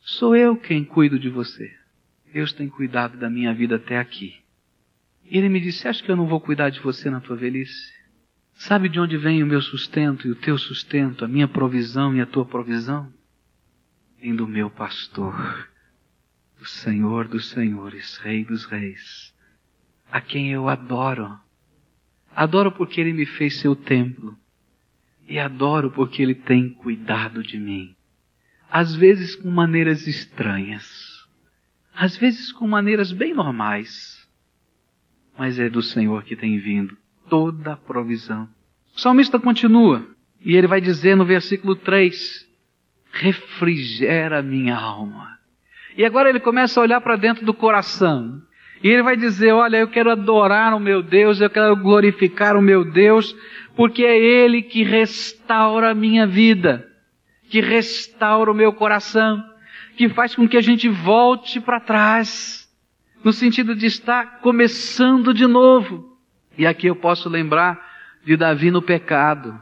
Sou 0.00 0.34
eu 0.34 0.56
quem 0.56 0.84
cuido 0.84 1.18
de 1.18 1.28
você. 1.28 1.72
Deus 2.36 2.52
tem 2.52 2.68
cuidado 2.68 3.16
da 3.16 3.30
minha 3.30 3.54
vida 3.54 3.76
até 3.76 3.98
aqui. 3.98 4.36
E 5.24 5.38
ele 5.38 5.48
me 5.48 5.58
disse: 5.58 5.88
Acha 5.88 6.04
que 6.04 6.10
eu 6.10 6.16
não 6.16 6.26
vou 6.26 6.38
cuidar 6.38 6.68
de 6.68 6.80
você 6.80 7.08
na 7.08 7.18
tua 7.18 7.34
velhice? 7.34 7.94
Sabe 8.52 8.90
de 8.90 9.00
onde 9.00 9.16
vem 9.16 9.42
o 9.42 9.46
meu 9.46 9.62
sustento 9.62 10.28
e 10.28 10.30
o 10.30 10.34
teu 10.34 10.58
sustento, 10.58 11.24
a 11.24 11.28
minha 11.28 11.48
provisão 11.48 12.14
e 12.14 12.20
a 12.20 12.26
tua 12.26 12.44
provisão? 12.44 13.10
Vem 14.20 14.36
do 14.36 14.46
meu 14.46 14.68
pastor, 14.68 15.66
o 16.60 16.66
Senhor 16.66 17.26
dos 17.26 17.48
Senhores, 17.48 18.18
Rei 18.18 18.44
dos 18.44 18.66
Reis, 18.66 19.34
a 20.12 20.20
quem 20.20 20.52
eu 20.52 20.68
adoro. 20.68 21.40
Adoro 22.34 22.70
porque 22.70 23.00
ele 23.00 23.14
me 23.14 23.24
fez 23.24 23.60
seu 23.60 23.74
templo. 23.74 24.36
E 25.26 25.38
adoro 25.38 25.90
porque 25.90 26.20
ele 26.20 26.34
tem 26.34 26.68
cuidado 26.68 27.42
de 27.42 27.58
mim. 27.58 27.96
Às 28.70 28.94
vezes 28.94 29.34
com 29.36 29.48
maneiras 29.50 30.06
estranhas. 30.06 31.15
Às 31.96 32.16
vezes 32.16 32.52
com 32.52 32.68
maneiras 32.68 33.10
bem 33.10 33.32
normais. 33.32 34.28
Mas 35.38 35.58
é 35.58 35.68
do 35.68 35.82
Senhor 35.82 36.22
que 36.24 36.36
tem 36.36 36.58
vindo 36.58 36.96
toda 37.28 37.72
a 37.72 37.76
provisão, 37.76 38.48
O 38.94 39.00
salmista 39.00 39.38
continua, 39.38 40.06
e 40.40 40.56
ele 40.56 40.66
vai 40.66 40.80
dizer 40.80 41.16
no 41.16 41.24
versículo 41.24 41.74
3: 41.74 42.46
refrigera 43.12 44.42
minha 44.42 44.76
alma. 44.76 45.38
E 45.96 46.04
agora 46.04 46.28
ele 46.28 46.40
começa 46.40 46.78
a 46.78 46.82
olhar 46.82 47.00
para 47.00 47.16
dentro 47.16 47.44
do 47.44 47.54
coração. 47.54 48.40
E 48.82 48.88
ele 48.88 49.02
vai 49.02 49.16
dizer: 49.16 49.52
Olha, 49.52 49.78
eu 49.78 49.88
quero 49.88 50.10
adorar 50.10 50.74
o 50.74 50.80
meu 50.80 51.02
Deus, 51.02 51.40
eu 51.40 51.50
quero 51.50 51.76
glorificar 51.76 52.56
o 52.56 52.62
meu 52.62 52.84
Deus, 52.84 53.34
porque 53.74 54.04
é 54.04 54.18
Ele 54.18 54.62
que 54.62 54.82
restaura 54.82 55.90
a 55.90 55.94
minha 55.94 56.26
vida, 56.26 56.86
que 57.48 57.60
restaura 57.60 58.50
o 58.50 58.54
meu 58.54 58.72
coração, 58.72 59.42
que 59.96 60.08
faz 60.10 60.34
com 60.34 60.46
que 60.48 60.56
a 60.56 60.60
gente 60.60 60.88
volte 60.88 61.60
para 61.60 61.80
trás, 61.80 62.70
no 63.24 63.32
sentido 63.32 63.74
de 63.74 63.86
estar 63.86 64.40
começando 64.40 65.32
de 65.32 65.46
novo. 65.46 66.16
E 66.56 66.66
aqui 66.66 66.86
eu 66.86 66.94
posso 66.94 67.28
lembrar 67.28 67.84
de 68.24 68.36
Davi 68.36 68.70
no 68.70 68.82
pecado, 68.82 69.58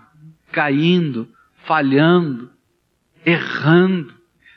caindo, 0.50 1.28
falhando, 1.64 2.50
errando. 3.24 4.12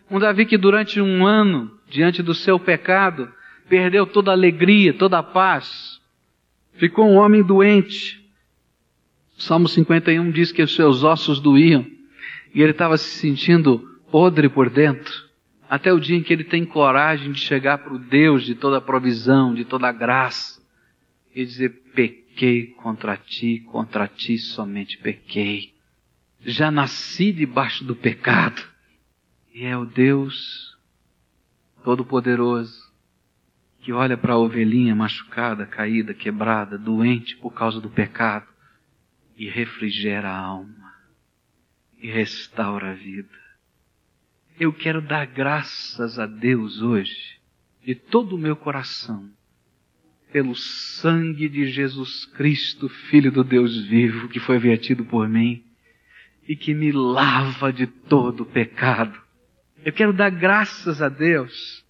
Um 0.09 0.19
Davi 0.19 0.45
que 0.45 0.57
durante 0.57 0.99
um 0.99 1.25
ano, 1.25 1.71
diante 1.89 2.23
do 2.23 2.33
seu 2.33 2.59
pecado, 2.59 3.31
perdeu 3.69 4.05
toda 4.05 4.31
a 4.31 4.33
alegria, 4.33 4.93
toda 4.93 5.19
a 5.19 5.23
paz. 5.23 6.01
Ficou 6.73 7.09
um 7.09 7.15
homem 7.15 7.43
doente. 7.43 8.25
Salmo 9.37 9.67
51 9.67 10.31
diz 10.31 10.51
que 10.51 10.63
os 10.63 10.73
seus 10.73 11.03
ossos 11.03 11.39
doíam 11.39 11.85
e 12.53 12.61
ele 12.61 12.71
estava 12.71 12.97
se 12.97 13.19
sentindo 13.19 13.79
podre 14.09 14.49
por 14.49 14.69
dentro. 14.69 15.26
Até 15.69 15.91
o 15.91 15.99
dia 15.99 16.15
em 16.15 16.23
que 16.23 16.31
ele 16.31 16.43
tem 16.43 16.65
coragem 16.65 17.31
de 17.31 17.39
chegar 17.39 17.79
para 17.79 17.93
o 17.93 17.99
Deus 17.99 18.45
de 18.45 18.55
toda 18.55 18.79
provisão, 18.79 19.53
de 19.53 19.65
toda 19.65 19.91
graça 19.91 20.61
e 21.35 21.45
dizer: 21.45 21.69
Pequei 21.93 22.67
contra 22.67 23.17
ti, 23.17 23.63
contra 23.71 24.07
ti 24.07 24.37
somente 24.37 24.97
pequei. 24.97 25.73
Já 26.41 26.71
nasci 26.71 27.33
debaixo 27.33 27.83
do 27.83 27.95
pecado. 27.95 28.61
E 29.53 29.65
é 29.65 29.75
o 29.75 29.85
Deus 29.85 30.77
Todo-Poderoso 31.83 32.87
que 33.87 33.93
olha 33.93 34.17
para 34.17 34.33
a 34.33 34.37
ovelhinha 34.37 34.93
machucada, 34.93 35.65
caída, 35.65 36.13
quebrada, 36.13 36.77
doente 36.77 37.37
por 37.37 37.51
causa 37.51 37.79
do 37.79 37.89
pecado 37.89 38.45
e 39.37 39.47
refrigera 39.47 40.29
a 40.29 40.37
alma 40.37 40.93
e 41.97 42.11
restaura 42.11 42.91
a 42.91 42.93
vida. 42.93 43.46
Eu 44.59 44.73
quero 44.73 45.01
dar 45.01 45.27
graças 45.27 46.17
a 46.17 46.25
Deus 46.25 46.81
hoje, 46.81 47.37
de 47.85 47.93
todo 47.93 48.35
o 48.35 48.39
meu 48.39 48.55
coração, 48.55 49.29
pelo 50.31 50.55
sangue 50.55 51.47
de 51.47 51.67
Jesus 51.67 52.25
Cristo, 52.25 52.89
Filho 52.89 53.31
do 53.31 53.43
Deus 53.43 53.85
vivo, 53.85 54.27
que 54.27 54.39
foi 54.39 54.57
vertido 54.57 55.05
por 55.05 55.29
mim 55.29 55.63
e 56.47 56.55
que 56.55 56.73
me 56.73 56.91
lava 56.91 57.71
de 57.71 57.85
todo 57.85 58.41
o 58.41 58.45
pecado. 58.47 59.15
Eu 59.85 59.93
quero 59.93 60.11
dar 60.11 60.31
graças 60.31 61.03
a 61.03 61.09
Deus 61.09 61.85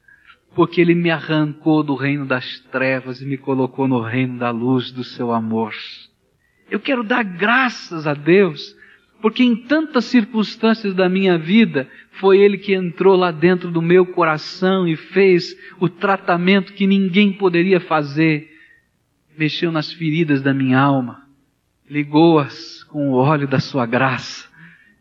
porque 0.54 0.82
Ele 0.82 0.94
me 0.94 1.10
arrancou 1.10 1.84
do 1.84 1.96
reino 1.96 2.26
das 2.26 2.60
trevas 2.72 3.22
e 3.22 3.26
me 3.26 3.38
colocou 3.38 3.88
no 3.88 4.02
reino 4.02 4.38
da 4.40 4.50
luz 4.50 4.92
do 4.92 5.06
seu 5.06 5.32
amor. 5.32 5.74
Eu 6.70 6.82
quero 6.82 7.02
dar 7.02 7.24
graças 7.24 8.06
a 8.06 8.14
Deus, 8.14 8.76
porque 9.22 9.44
em 9.44 9.56
tantas 9.56 10.06
circunstâncias 10.06 10.94
da 10.94 11.10
minha 11.10 11.38
vida, 11.38 11.90
foi 12.14 12.40
Ele 12.40 12.58
que 12.58 12.74
entrou 12.74 13.16
lá 13.16 13.32
dentro 13.32 13.72
do 13.72 13.82
meu 13.82 14.06
coração 14.06 14.88
e 14.88 14.96
fez 14.96 15.56
o 15.80 15.90
tratamento 15.90 16.74
que 16.74 16.86
ninguém 16.86 17.32
poderia 17.34 17.80
fazer. 17.80 18.52
Mexeu 19.38 19.72
nas 19.72 19.92
feridas 19.92 20.42
da 20.42 20.54
minha 20.54 20.80
alma, 20.80 21.28
ligou-as 21.90 22.84
com 22.86 23.12
o 23.12 23.16
óleo 23.16 23.48
da 23.48 23.60
sua 23.60 23.86
graça 23.86 24.48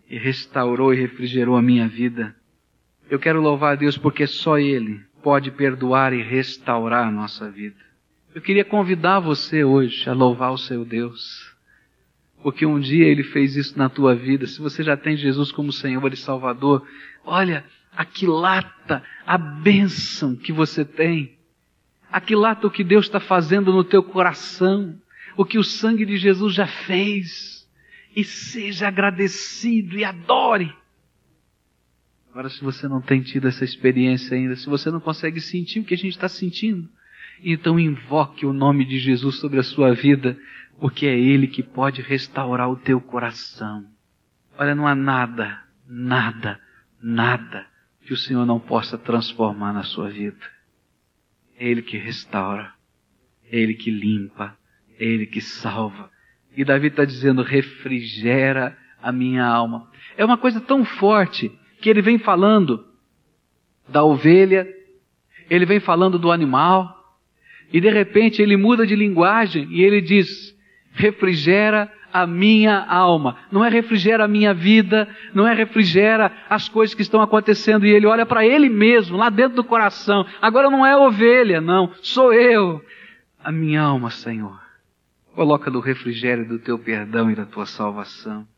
e 0.08 0.18
restaurou 0.18 0.92
e 0.92 1.00
refrigerou 1.00 1.56
a 1.56 1.62
minha 1.62 1.88
vida. 1.88 2.34
Eu 3.08 3.18
quero 3.18 3.40
louvar 3.40 3.72
a 3.72 3.76
Deus 3.76 3.96
porque 3.96 4.26
só 4.26 4.58
Ele 4.58 5.00
pode 5.22 5.50
perdoar 5.50 6.12
e 6.12 6.22
restaurar 6.22 7.06
a 7.06 7.10
nossa 7.10 7.50
vida. 7.50 7.86
Eu 8.34 8.42
queria 8.42 8.64
convidar 8.64 9.18
você 9.18 9.64
hoje 9.64 10.08
a 10.08 10.12
louvar 10.12 10.52
o 10.52 10.58
seu 10.58 10.84
Deus. 10.84 11.45
Porque 12.42 12.64
um 12.64 12.78
dia 12.78 13.06
Ele 13.06 13.22
fez 13.22 13.56
isso 13.56 13.78
na 13.78 13.88
tua 13.88 14.14
vida. 14.14 14.46
Se 14.46 14.60
você 14.60 14.82
já 14.82 14.96
tem 14.96 15.16
Jesus 15.16 15.50
como 15.50 15.72
Senhor 15.72 16.12
e 16.12 16.16
Salvador, 16.16 16.86
olha, 17.24 17.64
aquilata 17.96 19.02
a 19.26 19.36
bênção 19.36 20.36
que 20.36 20.52
você 20.52 20.84
tem. 20.84 21.36
Aquilata 22.10 22.66
o 22.66 22.70
que 22.70 22.84
Deus 22.84 23.06
está 23.06 23.18
fazendo 23.18 23.72
no 23.72 23.82
teu 23.82 24.02
coração. 24.02 24.96
O 25.36 25.44
que 25.44 25.58
o 25.58 25.64
sangue 25.64 26.04
de 26.04 26.16
Jesus 26.16 26.54
já 26.54 26.66
fez. 26.66 27.68
E 28.14 28.22
seja 28.24 28.88
agradecido 28.88 29.98
e 29.98 30.04
adore. 30.04 30.72
Agora, 32.36 32.50
se 32.50 32.62
você 32.62 32.86
não 32.86 33.00
tem 33.00 33.22
tido 33.22 33.48
essa 33.48 33.64
experiência 33.64 34.36
ainda, 34.36 34.54
se 34.56 34.68
você 34.68 34.90
não 34.90 35.00
consegue 35.00 35.40
sentir 35.40 35.80
o 35.80 35.84
que 35.84 35.94
a 35.94 35.96
gente 35.96 36.12
está 36.12 36.28
sentindo, 36.28 36.86
então 37.42 37.80
invoque 37.80 38.44
o 38.44 38.52
nome 38.52 38.84
de 38.84 38.98
Jesus 38.98 39.36
sobre 39.36 39.58
a 39.58 39.62
sua 39.62 39.94
vida, 39.94 40.38
porque 40.78 41.06
é 41.06 41.18
Ele 41.18 41.46
que 41.46 41.62
pode 41.62 42.02
restaurar 42.02 42.70
o 42.70 42.76
teu 42.76 43.00
coração. 43.00 43.84
Olha, 44.58 44.74
não 44.74 44.86
há 44.86 44.94
nada, 44.94 45.62
nada, 45.86 46.60
nada 47.00 47.66
que 48.02 48.12
o 48.12 48.16
Senhor 48.16 48.46
não 48.46 48.60
possa 48.60 48.96
transformar 48.96 49.72
na 49.72 49.82
sua 49.82 50.08
vida. 50.08 50.44
É 51.58 51.68
Ele 51.68 51.82
que 51.82 51.96
restaura, 51.96 52.72
é 53.50 53.58
Ele 53.58 53.74
que 53.74 53.90
limpa, 53.90 54.56
é 54.98 55.04
Ele 55.04 55.26
que 55.26 55.40
salva. 55.40 56.10
E 56.56 56.64
Davi 56.64 56.88
está 56.88 57.04
dizendo: 57.04 57.42
refrigera 57.42 58.76
a 59.02 59.12
minha 59.12 59.44
alma. 59.44 59.90
É 60.16 60.24
uma 60.24 60.38
coisa 60.38 60.60
tão 60.60 60.84
forte 60.84 61.52
que 61.80 61.90
ele 61.90 62.00
vem 62.00 62.18
falando 62.18 62.84
da 63.88 64.02
ovelha, 64.02 64.66
ele 65.48 65.66
vem 65.66 65.78
falando 65.78 66.18
do 66.18 66.32
animal, 66.32 66.96
e 67.72 67.80
de 67.80 67.90
repente 67.90 68.40
ele 68.40 68.56
muda 68.56 68.86
de 68.86 68.96
linguagem 68.96 69.68
e 69.70 69.82
ele 69.82 70.00
diz: 70.00 70.55
refrigera 70.96 71.92
a 72.12 72.26
minha 72.26 72.84
alma. 72.84 73.36
Não 73.52 73.62
é 73.62 73.68
refrigera 73.68 74.24
a 74.24 74.28
minha 74.28 74.54
vida, 74.54 75.06
não 75.34 75.46
é 75.46 75.54
refrigera 75.54 76.32
as 76.48 76.68
coisas 76.68 76.94
que 76.94 77.02
estão 77.02 77.20
acontecendo. 77.20 77.86
E 77.86 77.90
ele 77.90 78.06
olha 78.06 78.24
para 78.24 78.44
ele 78.44 78.70
mesmo, 78.70 79.16
lá 79.16 79.28
dentro 79.28 79.56
do 79.56 79.64
coração. 79.64 80.26
Agora 80.40 80.70
não 80.70 80.84
é 80.84 80.96
ovelha, 80.96 81.60
não, 81.60 81.92
sou 82.02 82.32
eu. 82.32 82.82
A 83.44 83.52
minha 83.52 83.82
alma, 83.82 84.10
Senhor. 84.10 84.58
Coloca 85.34 85.70
do 85.70 85.80
refrigério 85.80 86.48
do 86.48 86.58
teu 86.58 86.78
perdão 86.78 87.30
e 87.30 87.34
da 87.34 87.44
tua 87.44 87.66
salvação. 87.66 88.48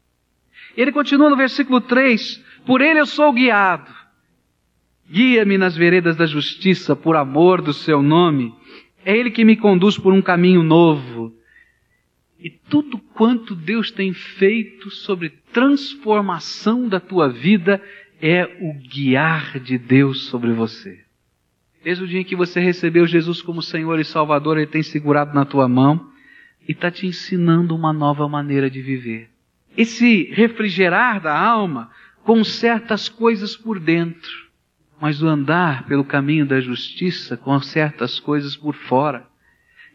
Ele 0.76 0.92
continua 0.92 1.28
no 1.28 1.36
versículo 1.36 1.80
3: 1.80 2.42
Por 2.64 2.80
ele 2.80 3.00
eu 3.00 3.06
sou 3.06 3.32
guiado. 3.32 3.90
Guia-me 5.10 5.58
nas 5.58 5.76
veredas 5.76 6.14
da 6.14 6.26
justiça 6.26 6.94
por 6.94 7.16
amor 7.16 7.60
do 7.60 7.72
seu 7.72 8.00
nome. 8.02 8.54
É 9.04 9.16
ele 9.16 9.30
que 9.30 9.44
me 9.44 9.56
conduz 9.56 9.98
por 9.98 10.12
um 10.12 10.22
caminho 10.22 10.62
novo. 10.62 11.37
E 12.38 12.50
tudo 12.50 12.98
quanto 12.98 13.54
Deus 13.54 13.90
tem 13.90 14.12
feito 14.12 14.90
sobre 14.90 15.30
transformação 15.52 16.88
da 16.88 17.00
tua 17.00 17.28
vida 17.28 17.82
é 18.20 18.44
o 18.60 18.74
guiar 18.74 19.58
de 19.58 19.76
Deus 19.76 20.26
sobre 20.26 20.52
você. 20.52 21.04
Desde 21.82 22.04
o 22.04 22.06
dia 22.06 22.20
em 22.20 22.24
que 22.24 22.36
você 22.36 22.60
recebeu 22.60 23.06
Jesus 23.06 23.42
como 23.42 23.62
Senhor 23.62 23.98
e 23.98 24.04
Salvador, 24.04 24.56
Ele 24.56 24.66
tem 24.66 24.82
segurado 24.82 25.34
na 25.34 25.44
tua 25.44 25.68
mão 25.68 26.10
e 26.68 26.72
está 26.72 26.90
te 26.90 27.06
ensinando 27.06 27.74
uma 27.74 27.92
nova 27.92 28.28
maneira 28.28 28.70
de 28.70 28.82
viver 28.82 29.30
esse 29.78 30.24
refrigerar 30.32 31.20
da 31.20 31.38
alma 31.38 31.88
com 32.24 32.42
certas 32.42 33.08
coisas 33.08 33.56
por 33.56 33.78
dentro, 33.78 34.48
mas 35.00 35.22
o 35.22 35.28
andar 35.28 35.86
pelo 35.86 36.04
caminho 36.04 36.44
da 36.44 36.60
justiça 36.60 37.36
com 37.36 37.60
certas 37.60 38.18
coisas 38.18 38.56
por 38.56 38.74
fora. 38.74 39.27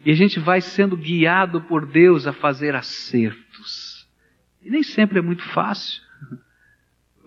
E 0.04 0.10
a 0.10 0.14
gente 0.14 0.38
vai 0.38 0.60
sendo 0.60 0.96
guiado 0.96 1.60
por 1.62 1.86
Deus 1.86 2.26
a 2.26 2.32
fazer 2.32 2.74
acertos. 2.74 4.06
E 4.62 4.70
nem 4.70 4.82
sempre 4.82 5.18
é 5.18 5.22
muito 5.22 5.42
fácil, 5.42 6.02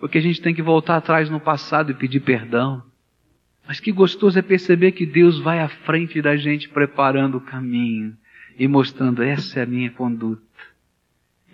porque 0.00 0.18
a 0.18 0.20
gente 0.20 0.40
tem 0.40 0.54
que 0.54 0.62
voltar 0.62 0.96
atrás 0.96 1.28
no 1.28 1.40
passado 1.40 1.90
e 1.90 1.94
pedir 1.94 2.20
perdão. 2.20 2.82
Mas 3.66 3.80
que 3.80 3.92
gostoso 3.92 4.38
é 4.38 4.42
perceber 4.42 4.92
que 4.92 5.04
Deus 5.04 5.38
vai 5.38 5.60
à 5.60 5.68
frente 5.68 6.22
da 6.22 6.36
gente 6.36 6.68
preparando 6.68 7.36
o 7.36 7.40
caminho 7.40 8.16
e 8.58 8.66
mostrando 8.66 9.22
essa 9.22 9.60
é 9.60 9.62
a 9.62 9.66
minha 9.66 9.90
conduta. 9.90 10.42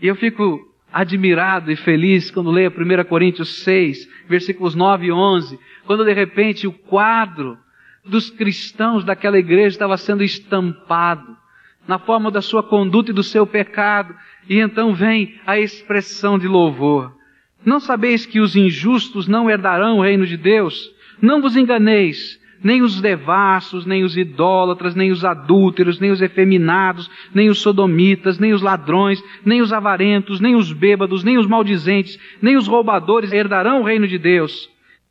E 0.00 0.06
eu 0.06 0.14
fico 0.16 0.72
admirado 0.92 1.72
e 1.72 1.76
feliz 1.76 2.30
quando 2.30 2.50
leio 2.50 2.70
1 2.70 3.04
Coríntios 3.04 3.62
6, 3.64 4.08
versículos 4.28 4.74
9 4.74 5.06
e 5.06 5.12
11, 5.12 5.58
quando 5.86 6.04
de 6.04 6.12
repente 6.12 6.66
o 6.66 6.72
quadro 6.72 7.58
dos 8.04 8.30
cristãos 8.30 9.04
daquela 9.04 9.38
igreja 9.38 9.68
estava 9.68 9.96
sendo 9.96 10.22
estampado 10.22 11.36
na 11.86 11.98
forma 11.98 12.30
da 12.30 12.40
sua 12.40 12.62
conduta 12.62 13.10
e 13.10 13.14
do 13.14 13.22
seu 13.22 13.46
pecado, 13.46 14.14
e 14.48 14.58
então 14.58 14.94
vem 14.94 15.34
a 15.46 15.58
expressão 15.58 16.38
de 16.38 16.48
louvor. 16.48 17.14
Não 17.64 17.80
sabeis 17.80 18.26
que 18.26 18.40
os 18.40 18.56
injustos 18.56 19.26
não 19.26 19.48
herdarão 19.50 19.98
o 19.98 20.02
reino 20.02 20.26
de 20.26 20.36
Deus? 20.36 20.92
Não 21.20 21.40
vos 21.40 21.56
enganeis, 21.56 22.40
nem 22.62 22.82
os 22.82 23.00
devassos, 23.00 23.84
nem 23.84 24.02
os 24.02 24.16
idólatras, 24.16 24.94
nem 24.94 25.10
os 25.10 25.24
adúlteros, 25.24 26.00
nem 26.00 26.10
os 26.10 26.22
efeminados, 26.22 27.10
nem 27.34 27.48
os 27.48 27.58
sodomitas, 27.58 28.38
nem 28.38 28.52
os 28.52 28.62
ladrões, 28.62 29.22
nem 29.44 29.60
os 29.60 29.72
avarentos, 29.72 30.40
nem 30.40 30.54
os 30.54 30.72
bêbados, 30.72 31.22
nem 31.22 31.36
os 31.36 31.46
maldizentes, 31.46 32.18
nem 32.40 32.56
os 32.56 32.66
roubadores 32.66 33.32
herdarão 33.32 33.80
o 33.80 33.84
reino 33.84 34.08
de 34.08 34.18
Deus. 34.18 34.70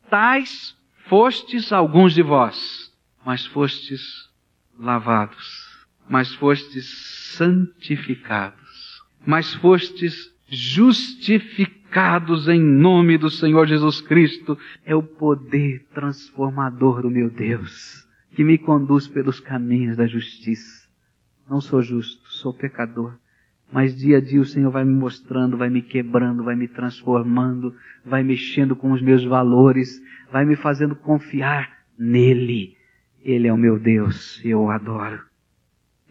Tais 0.10 0.76
fostes 1.08 1.72
alguns 1.72 2.14
de 2.16 2.24
vós, 2.24 2.83
mas 3.26 3.46
fostes 3.46 4.30
lavados, 4.78 5.86
mas 6.10 6.34
fostes 6.36 6.86
santificados, 7.36 9.02
mas 9.26 9.54
fostes 9.56 10.34
justificados 10.48 12.48
em 12.48 12.62
nome 12.62 13.18
do 13.18 13.30
Senhor 13.30 13.68
Jesus 13.68 14.02
Cristo, 14.02 14.58
é 14.86 14.96
o 14.96 15.04
poder 15.04 15.86
transformador 15.94 17.02
do 17.02 17.10
meu 17.10 17.30
Deus, 17.30 18.08
que 18.36 18.44
me 18.44 18.58
conduz 18.58 19.08
pelos 19.08 19.40
caminhos 19.40 19.96
da 19.96 20.08
justiça. 20.08 20.88
Não 21.50 21.62
sou 21.62 21.82
justo, 21.82 22.32
sou 22.32 22.54
pecador. 22.54 23.16
Mas 23.72 23.96
dia 23.96 24.18
a 24.18 24.22
dia 24.22 24.40
o 24.40 24.46
Senhor 24.46 24.72
vai 24.72 24.86
me 24.86 24.94
mostrando, 24.94 25.58
vai 25.58 25.70
me 25.70 25.82
quebrando, 25.82 26.44
vai 26.44 26.56
me 26.56 26.68
transformando, 26.68 27.76
vai 28.06 28.22
mexendo 28.22 28.76
com 28.76 28.92
os 28.92 29.02
meus 29.02 29.24
valores, 29.24 30.00
vai 30.32 30.46
me 30.46 30.56
fazendo 30.56 30.96
confiar 30.96 31.72
nele. 31.98 32.78
Ele 33.24 33.48
é 33.48 33.54
o 33.54 33.58
meu 33.58 33.80
Deus 33.80 34.44
e 34.44 34.50
eu 34.50 34.62
o 34.64 34.70
adoro. 34.70 35.22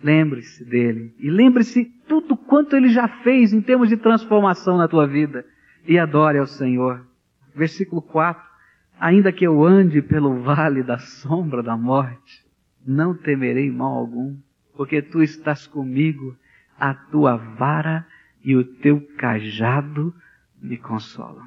Lembre-se 0.03 0.65
dele. 0.65 1.15
E 1.19 1.31
lembre-se 1.31 1.85
tudo 2.09 2.37
quanto 2.37 2.75
ele 2.75 2.89
já 2.89 3.07
fez 3.07 3.53
em 3.53 3.61
termos 3.61 3.89
de 3.89 3.97
transformação 3.97 4.79
na 4.79 4.89
tua 4.89 5.07
vida. 5.07 5.45
E 5.87 5.99
adore 5.99 6.39
ao 6.39 6.47
Senhor. 6.47 7.07
Versículo 7.55 8.01
4. 8.01 8.43
Ainda 8.99 9.33
que 9.33 9.47
eu 9.47 9.65
ande 9.65 10.01
pelo 10.01 10.43
vale 10.43 10.83
da 10.83 10.99
sombra 10.99 11.63
da 11.63 11.77
morte, 11.77 12.45
não 12.87 13.15
temerei 13.15 13.71
mal 13.71 13.99
algum, 13.99 14.37
porque 14.77 15.03
tu 15.03 15.23
estás 15.23 15.67
comigo, 15.67 16.37
a 16.79 16.95
tua 16.95 17.37
vara 17.37 18.07
e 18.45 18.57
o 18.57 18.65
teu 18.65 19.01
cajado 19.19 20.15
me 20.61 20.77
consolam. 20.77 21.47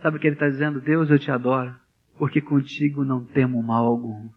Sabe 0.00 0.16
o 0.16 0.20
que 0.20 0.26
ele 0.26 0.36
está 0.36 0.48
dizendo? 0.48 0.80
Deus, 0.80 1.10
eu 1.10 1.18
te 1.18 1.30
adoro, 1.30 1.74
porque 2.18 2.40
contigo 2.40 3.04
não 3.04 3.24
temo 3.24 3.62
mal 3.62 3.86
algum. 3.86 4.28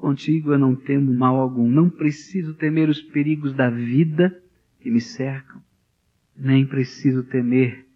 Contigo 0.00 0.52
eu 0.52 0.58
não 0.58 0.74
temo 0.74 1.12
mal 1.14 1.36
algum. 1.36 1.68
Não 1.68 1.88
preciso 1.88 2.54
temer 2.54 2.88
os 2.88 3.00
perigos 3.00 3.54
da 3.54 3.70
vida 3.70 4.42
que 4.80 4.90
me 4.90 5.00
cercam, 5.00 5.60
nem 6.36 6.64
preciso 6.66 7.24
temer 7.24 7.86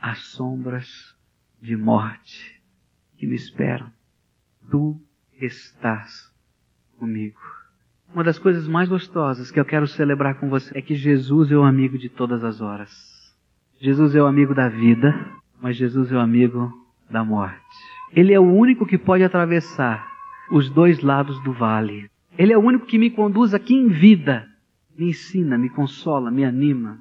as 0.00 0.18
sombras 0.18 1.16
de 1.60 1.76
morte 1.76 2.60
que 3.16 3.26
me 3.26 3.34
esperam. 3.34 3.90
Tu 4.70 5.00
estás 5.40 6.32
comigo. 6.98 7.40
Uma 8.12 8.22
das 8.22 8.38
coisas 8.38 8.68
mais 8.68 8.88
gostosas 8.88 9.50
que 9.50 9.58
eu 9.58 9.64
quero 9.64 9.86
celebrar 9.86 10.38
com 10.38 10.48
você 10.48 10.76
é 10.78 10.82
que 10.82 10.94
Jesus 10.94 11.50
é 11.50 11.56
o 11.56 11.64
amigo 11.64 11.98
de 11.98 12.08
todas 12.08 12.44
as 12.44 12.60
horas. 12.60 12.90
Jesus 13.80 14.14
é 14.14 14.22
o 14.22 14.26
amigo 14.26 14.54
da 14.54 14.68
vida, 14.68 15.14
mas 15.60 15.76
Jesus 15.76 16.12
é 16.12 16.14
o 16.14 16.20
amigo 16.20 16.72
da 17.10 17.24
morte. 17.24 17.60
Ele 18.12 18.32
é 18.32 18.40
o 18.40 18.44
único 18.44 18.86
que 18.86 18.96
pode 18.96 19.24
atravessar 19.24 20.15
os 20.50 20.70
dois 20.70 21.00
lados 21.00 21.42
do 21.42 21.52
vale. 21.52 22.10
Ele 22.38 22.52
é 22.52 22.58
o 22.58 22.62
único 22.62 22.86
que 22.86 22.98
me 22.98 23.10
conduz 23.10 23.54
aqui 23.54 23.74
em 23.74 23.88
vida, 23.88 24.46
me 24.96 25.10
ensina, 25.10 25.56
me 25.56 25.70
consola, 25.70 26.30
me 26.30 26.44
anima. 26.44 26.98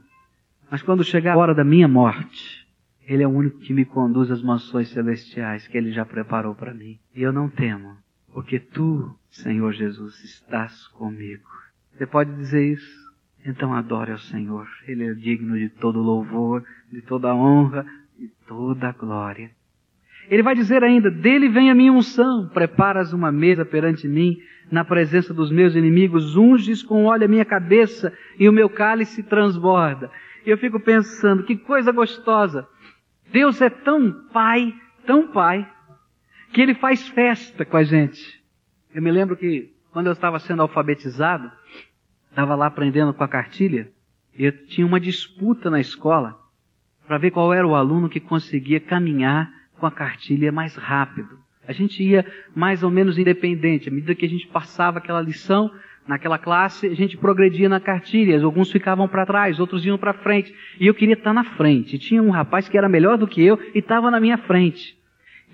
Mas 0.69 0.81
quando 0.81 1.03
chegar 1.03 1.33
a 1.33 1.37
hora 1.37 1.53
da 1.53 1.63
minha 1.63 1.87
morte, 1.87 2.67
Ele 3.07 3.23
é 3.23 3.27
o 3.27 3.31
único 3.31 3.59
que 3.59 3.73
me 3.73 3.85
conduz 3.85 4.31
às 4.31 4.41
mansões 4.41 4.89
celestiais 4.89 5.67
que 5.67 5.77
Ele 5.77 5.91
já 5.91 6.05
preparou 6.05 6.55
para 6.55 6.73
mim. 6.73 6.97
E 7.13 7.21
eu 7.21 7.31
não 7.31 7.49
temo, 7.49 7.97
porque 8.33 8.59
Tu, 8.59 9.13
Senhor 9.29 9.73
Jesus, 9.73 10.23
estás 10.23 10.87
comigo. 10.87 11.49
Você 11.93 12.05
pode 12.05 12.33
dizer 12.35 12.73
isso? 12.73 13.05
Então 13.45 13.73
adore 13.73 14.11
ao 14.11 14.17
Senhor. 14.17 14.67
Ele 14.87 15.05
é 15.05 15.13
digno 15.13 15.57
de 15.57 15.69
todo 15.69 16.01
louvor, 16.01 16.63
de 16.91 17.01
toda 17.01 17.35
honra, 17.35 17.85
de 18.17 18.27
toda 18.47 18.91
glória. 18.91 19.51
Ele 20.29 20.43
vai 20.43 20.55
dizer 20.55 20.83
ainda: 20.83 21.09
Dele 21.09 21.49
vem 21.49 21.69
a 21.69 21.75
minha 21.75 21.93
unção, 21.93 22.49
preparas 22.49 23.13
uma 23.13 23.31
mesa 23.31 23.65
perante 23.65 24.07
mim, 24.07 24.37
na 24.71 24.83
presença 24.83 25.33
dos 25.33 25.51
meus 25.51 25.75
inimigos, 25.75 26.35
unges 26.35 26.81
com 26.81 27.05
óleo 27.05 27.25
a 27.25 27.27
minha 27.27 27.45
cabeça 27.45 28.13
e 28.39 28.49
o 28.49 28.53
meu 28.53 28.69
cálice 28.69 29.23
transborda. 29.23 30.09
E 30.45 30.49
eu 30.49 30.57
fico 30.57 30.79
pensando: 30.79 31.43
que 31.43 31.55
coisa 31.55 31.91
gostosa! 31.91 32.67
Deus 33.31 33.61
é 33.61 33.69
tão 33.69 34.11
pai, 34.31 34.73
tão 35.05 35.27
pai, 35.27 35.67
que 36.53 36.61
ele 36.61 36.75
faz 36.75 37.07
festa 37.09 37.65
com 37.65 37.77
a 37.77 37.83
gente. 37.83 38.41
Eu 38.93 39.01
me 39.01 39.11
lembro 39.11 39.35
que 39.35 39.73
quando 39.91 40.07
eu 40.07 40.13
estava 40.13 40.39
sendo 40.39 40.61
alfabetizado, 40.61 41.51
estava 42.29 42.55
lá 42.55 42.67
aprendendo 42.67 43.13
com 43.13 43.23
a 43.23 43.27
cartilha, 43.27 43.91
e 44.37 44.45
eu 44.45 44.65
tinha 44.67 44.85
uma 44.85 44.99
disputa 44.99 45.69
na 45.69 45.79
escola 45.79 46.37
para 47.07 47.17
ver 47.17 47.31
qual 47.31 47.53
era 47.53 47.65
o 47.65 47.75
aluno 47.75 48.09
que 48.09 48.19
conseguia 48.19 48.79
caminhar 48.79 49.51
com 49.85 49.87
a 49.87 49.91
cartilha 49.91 50.51
mais 50.51 50.75
rápido. 50.75 51.37
A 51.67 51.71
gente 51.71 52.03
ia 52.03 52.25
mais 52.55 52.81
ou 52.81 52.89
menos 52.89 53.17
independente. 53.19 53.89
À 53.89 53.91
medida 53.91 54.15
que 54.15 54.25
a 54.25 54.29
gente 54.29 54.47
passava 54.47 54.97
aquela 54.97 55.21
lição, 55.21 55.71
naquela 56.07 56.37
classe, 56.39 56.87
a 56.87 56.95
gente 56.95 57.17
progredia 57.17 57.69
na 57.69 57.79
cartilha. 57.79 58.43
Alguns 58.43 58.71
ficavam 58.71 59.07
para 59.07 59.25
trás, 59.25 59.59
outros 59.59 59.85
iam 59.85 59.97
para 59.97 60.13
frente. 60.13 60.53
E 60.79 60.87
eu 60.87 60.93
queria 60.93 61.13
estar 61.13 61.33
na 61.33 61.43
frente. 61.43 61.99
Tinha 61.99 62.21
um 62.21 62.31
rapaz 62.31 62.67
que 62.67 62.77
era 62.77 62.89
melhor 62.89 63.17
do 63.17 63.27
que 63.27 63.43
eu 63.43 63.59
e 63.73 63.79
estava 63.79 64.09
na 64.09 64.19
minha 64.19 64.37
frente. 64.39 64.95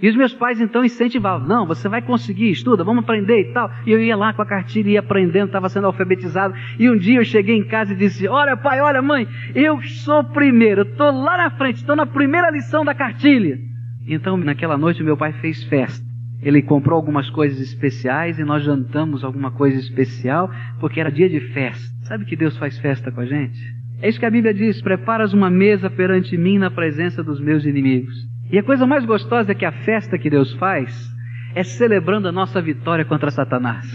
E 0.01 0.09
os 0.09 0.15
meus 0.15 0.33
pais 0.33 0.59
então 0.59 0.83
incentivavam, 0.83 1.47
não, 1.47 1.67
você 1.67 1.87
vai 1.87 2.01
conseguir, 2.01 2.49
estuda, 2.49 2.83
vamos 2.83 3.03
aprender 3.03 3.41
e 3.41 3.53
tal. 3.53 3.69
E 3.85 3.91
eu 3.91 4.01
ia 4.01 4.15
lá 4.15 4.33
com 4.33 4.41
a 4.41 4.45
cartilha, 4.45 4.89
ia 4.89 4.99
aprendendo, 4.99 5.47
estava 5.47 5.69
sendo 5.69 5.87
alfabetizado. 5.87 6.55
E 6.79 6.89
um 6.89 6.97
dia 6.97 7.19
eu 7.19 7.25
cheguei 7.25 7.55
em 7.55 7.67
casa 7.67 7.93
e 7.93 7.95
disse, 7.95 8.27
olha 8.27 8.57
pai, 8.57 8.79
olha 8.79 9.01
mãe, 9.01 9.27
eu 9.53 9.81
sou 9.83 10.21
o 10.21 10.23
primeiro, 10.23 10.83
estou 10.83 11.11
lá 11.11 11.37
na 11.37 11.51
frente, 11.51 11.75
estou 11.75 11.95
na 11.95 12.05
primeira 12.05 12.49
lição 12.49 12.83
da 12.83 12.95
cartilha. 12.95 13.70
Então, 14.07 14.37
naquela 14.37 14.77
noite, 14.77 15.03
meu 15.03 15.17
pai 15.17 15.33
fez 15.33 15.63
festa. 15.65 16.05
Ele 16.41 16.61
comprou 16.61 16.95
algumas 16.95 17.29
coisas 17.29 17.59
especiais 17.59 18.39
e 18.39 18.43
nós 18.43 18.63
jantamos 18.63 19.23
alguma 19.23 19.51
coisa 19.51 19.79
especial, 19.79 20.49
porque 20.79 20.99
era 20.99 21.11
dia 21.11 21.29
de 21.29 21.39
festa. 21.53 21.87
Sabe 22.05 22.25
que 22.25 22.35
Deus 22.35 22.57
faz 22.57 22.79
festa 22.79 23.11
com 23.11 23.21
a 23.21 23.25
gente? 23.25 23.59
É 24.01 24.09
isso 24.09 24.19
que 24.19 24.25
a 24.25 24.31
Bíblia 24.31 24.53
diz: 24.53 24.81
preparas 24.81 25.33
uma 25.33 25.49
mesa 25.49 25.89
perante 25.89 26.35
mim 26.35 26.57
na 26.57 26.71
presença 26.71 27.23
dos 27.23 27.39
meus 27.39 27.63
inimigos. 27.63 28.15
E 28.51 28.57
a 28.57 28.63
coisa 28.63 28.87
mais 28.87 29.05
gostosa 29.05 29.51
é 29.51 29.55
que 29.55 29.65
a 29.65 29.71
festa 29.71 30.17
que 30.17 30.29
Deus 30.29 30.51
faz 30.53 31.09
é 31.53 31.63
celebrando 31.63 32.27
a 32.27 32.31
nossa 32.31 32.61
vitória 32.61 33.05
contra 33.05 33.29
Satanás. 33.29 33.85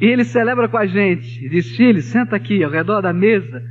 E 0.00 0.06
ele 0.06 0.24
celebra 0.24 0.68
com 0.68 0.78
a 0.78 0.86
gente. 0.86 1.48
Diz: 1.50 1.76
Filho, 1.76 2.00
senta 2.00 2.34
aqui 2.36 2.64
ao 2.64 2.70
redor 2.70 3.02
da 3.02 3.12
mesa 3.12 3.62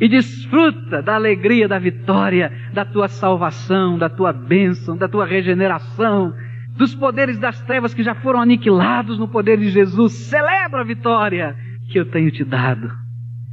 e 0.00 0.08
desfruta 0.08 1.02
da 1.02 1.14
alegria 1.14 1.66
da 1.66 1.78
vitória, 1.78 2.52
da 2.72 2.84
tua 2.84 3.08
salvação, 3.08 3.98
da 3.98 4.08
tua 4.08 4.32
bênção, 4.32 4.96
da 4.96 5.08
tua 5.08 5.26
regeneração, 5.26 6.32
dos 6.76 6.94
poderes 6.94 7.38
das 7.38 7.60
trevas 7.62 7.92
que 7.92 8.02
já 8.02 8.14
foram 8.14 8.40
aniquilados 8.40 9.18
no 9.18 9.28
poder 9.28 9.58
de 9.58 9.68
Jesus. 9.70 10.12
Celebra 10.12 10.80
a 10.80 10.84
vitória 10.84 11.56
que 11.90 11.98
eu 11.98 12.06
tenho 12.06 12.30
te 12.30 12.44
dado. 12.44 12.90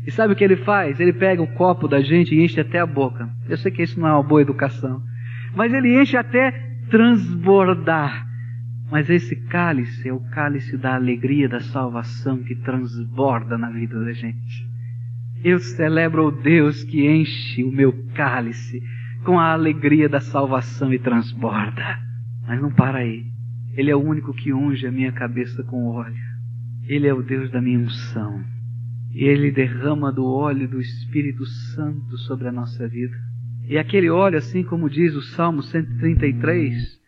E 0.05 0.11
sabe 0.11 0.33
o 0.33 0.35
que 0.35 0.43
ele 0.43 0.57
faz? 0.57 0.99
Ele 0.99 1.13
pega 1.13 1.41
o 1.41 1.47
copo 1.47 1.87
da 1.87 1.99
gente 1.99 2.35
e 2.35 2.43
enche 2.43 2.59
até 2.59 2.79
a 2.79 2.85
boca. 2.85 3.27
Eu 3.49 3.57
sei 3.57 3.71
que 3.71 3.81
isso 3.81 3.99
não 3.99 4.07
é 4.07 4.13
uma 4.13 4.23
boa 4.23 4.41
educação, 4.41 5.01
mas 5.55 5.73
ele 5.73 5.99
enche 5.99 6.15
até 6.15 6.51
transbordar. 6.91 8.23
Mas 8.91 9.09
esse 9.09 9.35
cálice 9.47 10.07
é 10.07 10.13
o 10.13 10.19
cálice 10.29 10.77
da 10.77 10.93
alegria 10.93 11.49
da 11.49 11.59
salvação 11.59 12.43
que 12.43 12.53
transborda 12.55 13.57
na 13.57 13.71
vida 13.71 13.99
da 13.99 14.13
gente. 14.13 14.74
Eu 15.47 15.59
celebro 15.59 16.25
o 16.25 16.31
Deus 16.31 16.83
que 16.85 17.05
enche 17.05 17.63
o 17.63 17.71
meu 17.71 17.93
cálice 18.15 18.81
com 19.23 19.39
a 19.39 19.53
alegria 19.53 20.09
da 20.09 20.19
salvação 20.19 20.91
e 20.91 20.97
transborda. 20.97 21.99
Mas 22.47 22.59
não 22.59 22.73
para 22.73 22.97
aí. 22.97 23.27
Ele 23.77 23.91
é 23.91 23.95
o 23.95 24.03
único 24.03 24.33
que 24.33 24.51
unge 24.51 24.87
a 24.87 24.91
minha 24.91 25.11
cabeça 25.11 25.63
com 25.65 25.85
óleo. 25.85 26.17
Ele 26.87 27.05
é 27.05 27.13
o 27.13 27.21
Deus 27.21 27.51
da 27.51 27.61
minha 27.61 27.77
unção. 27.77 28.43
Ele 29.13 29.51
derrama 29.51 30.11
do 30.11 30.25
óleo 30.25 30.67
do 30.67 30.81
Espírito 30.81 31.45
Santo 31.45 32.17
sobre 32.17 32.47
a 32.47 32.51
nossa 32.51 32.87
vida. 32.87 33.15
E 33.69 33.77
aquele 33.77 34.09
óleo, 34.09 34.39
assim 34.39 34.63
como 34.63 34.89
diz 34.89 35.13
o 35.13 35.21
Salmo 35.21 35.61
133, 35.61 36.99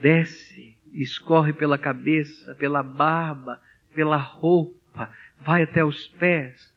desce, 0.00 0.76
escorre 0.92 1.52
pela 1.52 1.76
cabeça, 1.76 2.54
pela 2.54 2.84
barba, 2.84 3.58
pela 3.92 4.16
roupa, 4.16 5.10
vai 5.44 5.64
até 5.64 5.84
os 5.84 6.06
pés 6.06 6.72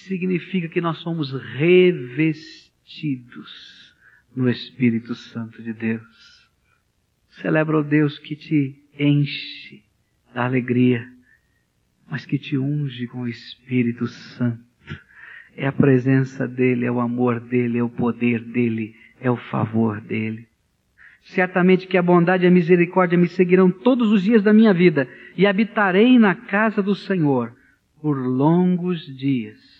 significa 0.00 0.68
que 0.68 0.80
nós 0.80 0.98
somos 0.98 1.32
revestidos 1.32 2.68
no 4.34 4.48
Espírito 4.48 5.14
Santo 5.14 5.62
de 5.62 5.72
Deus. 5.72 6.48
Celebra 7.40 7.78
o 7.78 7.84
Deus 7.84 8.18
que 8.18 8.34
te 8.36 8.76
enche 8.98 9.82
da 10.34 10.44
alegria, 10.44 11.06
mas 12.10 12.24
que 12.24 12.38
te 12.38 12.56
unge 12.56 13.06
com 13.06 13.22
o 13.22 13.28
Espírito 13.28 14.06
Santo. 14.06 14.64
É 15.56 15.66
a 15.66 15.72
presença 15.72 16.46
dEle, 16.46 16.86
é 16.86 16.92
o 16.92 17.00
amor 17.00 17.40
dEle, 17.40 17.78
é 17.78 17.82
o 17.82 17.88
poder 17.88 18.40
dEle, 18.40 18.94
é 19.20 19.30
o 19.30 19.36
favor 19.36 20.00
dEle. 20.00 20.46
Certamente 21.22 21.86
que 21.86 21.98
a 21.98 22.02
bondade 22.02 22.44
e 22.44 22.46
a 22.46 22.50
misericórdia 22.50 23.18
me 23.18 23.28
seguirão 23.28 23.70
todos 23.70 24.12
os 24.12 24.22
dias 24.22 24.42
da 24.42 24.52
minha 24.52 24.72
vida 24.72 25.08
e 25.36 25.46
habitarei 25.46 26.18
na 26.18 26.34
casa 26.34 26.82
do 26.82 26.94
Senhor 26.94 27.52
por 28.00 28.16
longos 28.16 29.04
dias. 29.16 29.77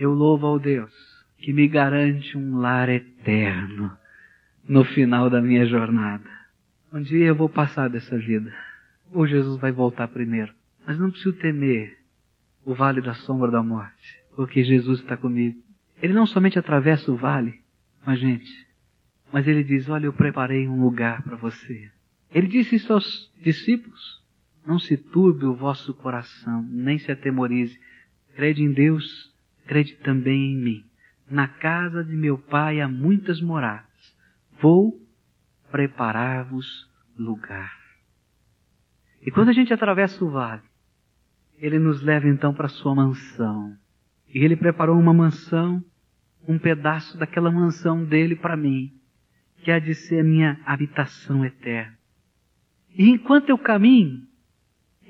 Eu 0.00 0.14
louvo 0.14 0.46
ao 0.46 0.58
Deus 0.58 0.90
que 1.36 1.52
me 1.52 1.68
garante 1.68 2.36
um 2.38 2.56
lar 2.56 2.88
eterno 2.88 3.94
no 4.66 4.82
final 4.82 5.28
da 5.28 5.42
minha 5.42 5.66
jornada. 5.66 6.24
Um 6.90 7.02
dia 7.02 7.26
eu 7.26 7.34
vou 7.34 7.50
passar 7.50 7.90
dessa 7.90 8.16
vida. 8.16 8.50
Ou 9.12 9.26
Jesus 9.26 9.60
vai 9.60 9.70
voltar 9.70 10.08
primeiro. 10.08 10.54
Mas 10.86 10.98
não 10.98 11.10
preciso 11.10 11.34
temer 11.34 11.98
o 12.64 12.74
vale 12.74 13.02
da 13.02 13.12
sombra 13.12 13.50
da 13.50 13.62
morte, 13.62 14.22
porque 14.34 14.64
Jesus 14.64 15.00
está 15.00 15.18
comigo. 15.18 15.62
Ele 16.00 16.14
não 16.14 16.24
somente 16.24 16.58
atravessa 16.58 17.12
o 17.12 17.16
vale, 17.16 17.60
mas 18.06 18.18
gente, 18.18 18.66
mas 19.30 19.46
ele 19.46 19.62
diz: 19.62 19.86
Olha, 19.90 20.06
eu 20.06 20.14
preparei 20.14 20.66
um 20.66 20.82
lugar 20.82 21.22
para 21.22 21.36
você. 21.36 21.90
Ele 22.34 22.46
disse 22.46 22.76
isso 22.76 22.90
aos 22.90 23.30
discípulos: 23.38 24.22
Não 24.66 24.78
se 24.78 24.96
turbe 24.96 25.44
o 25.44 25.54
vosso 25.54 25.92
coração, 25.92 26.62
nem 26.70 26.98
se 26.98 27.12
atemorize. 27.12 27.78
Crede 28.34 28.62
em 28.62 28.72
Deus, 28.72 29.29
crede 29.70 29.94
também 29.98 30.52
em 30.52 30.56
mim. 30.56 30.84
Na 31.30 31.46
casa 31.46 32.02
de 32.02 32.16
meu 32.16 32.36
pai 32.36 32.80
há 32.80 32.88
muitas 32.88 33.40
moradas. 33.40 33.86
Vou 34.60 35.00
preparar-vos 35.70 36.90
lugar. 37.16 37.72
E 39.22 39.30
quando 39.30 39.50
a 39.50 39.52
gente 39.52 39.72
atravessa 39.72 40.24
o 40.24 40.30
vale, 40.30 40.62
ele 41.56 41.78
nos 41.78 42.02
leva 42.02 42.26
então 42.26 42.52
para 42.52 42.66
sua 42.66 42.96
mansão. 42.96 43.76
E 44.34 44.40
ele 44.44 44.56
preparou 44.56 44.98
uma 44.98 45.14
mansão, 45.14 45.84
um 46.48 46.58
pedaço 46.58 47.16
daquela 47.16 47.52
mansão 47.52 48.04
dele 48.04 48.34
para 48.34 48.56
mim 48.56 48.92
que 49.62 49.70
há 49.70 49.78
de 49.78 49.94
ser 49.94 50.20
a 50.20 50.24
minha 50.24 50.58
habitação 50.64 51.44
eterna. 51.44 51.96
E 52.96 53.08
enquanto 53.08 53.50
eu 53.50 53.58
caminho, 53.58 54.22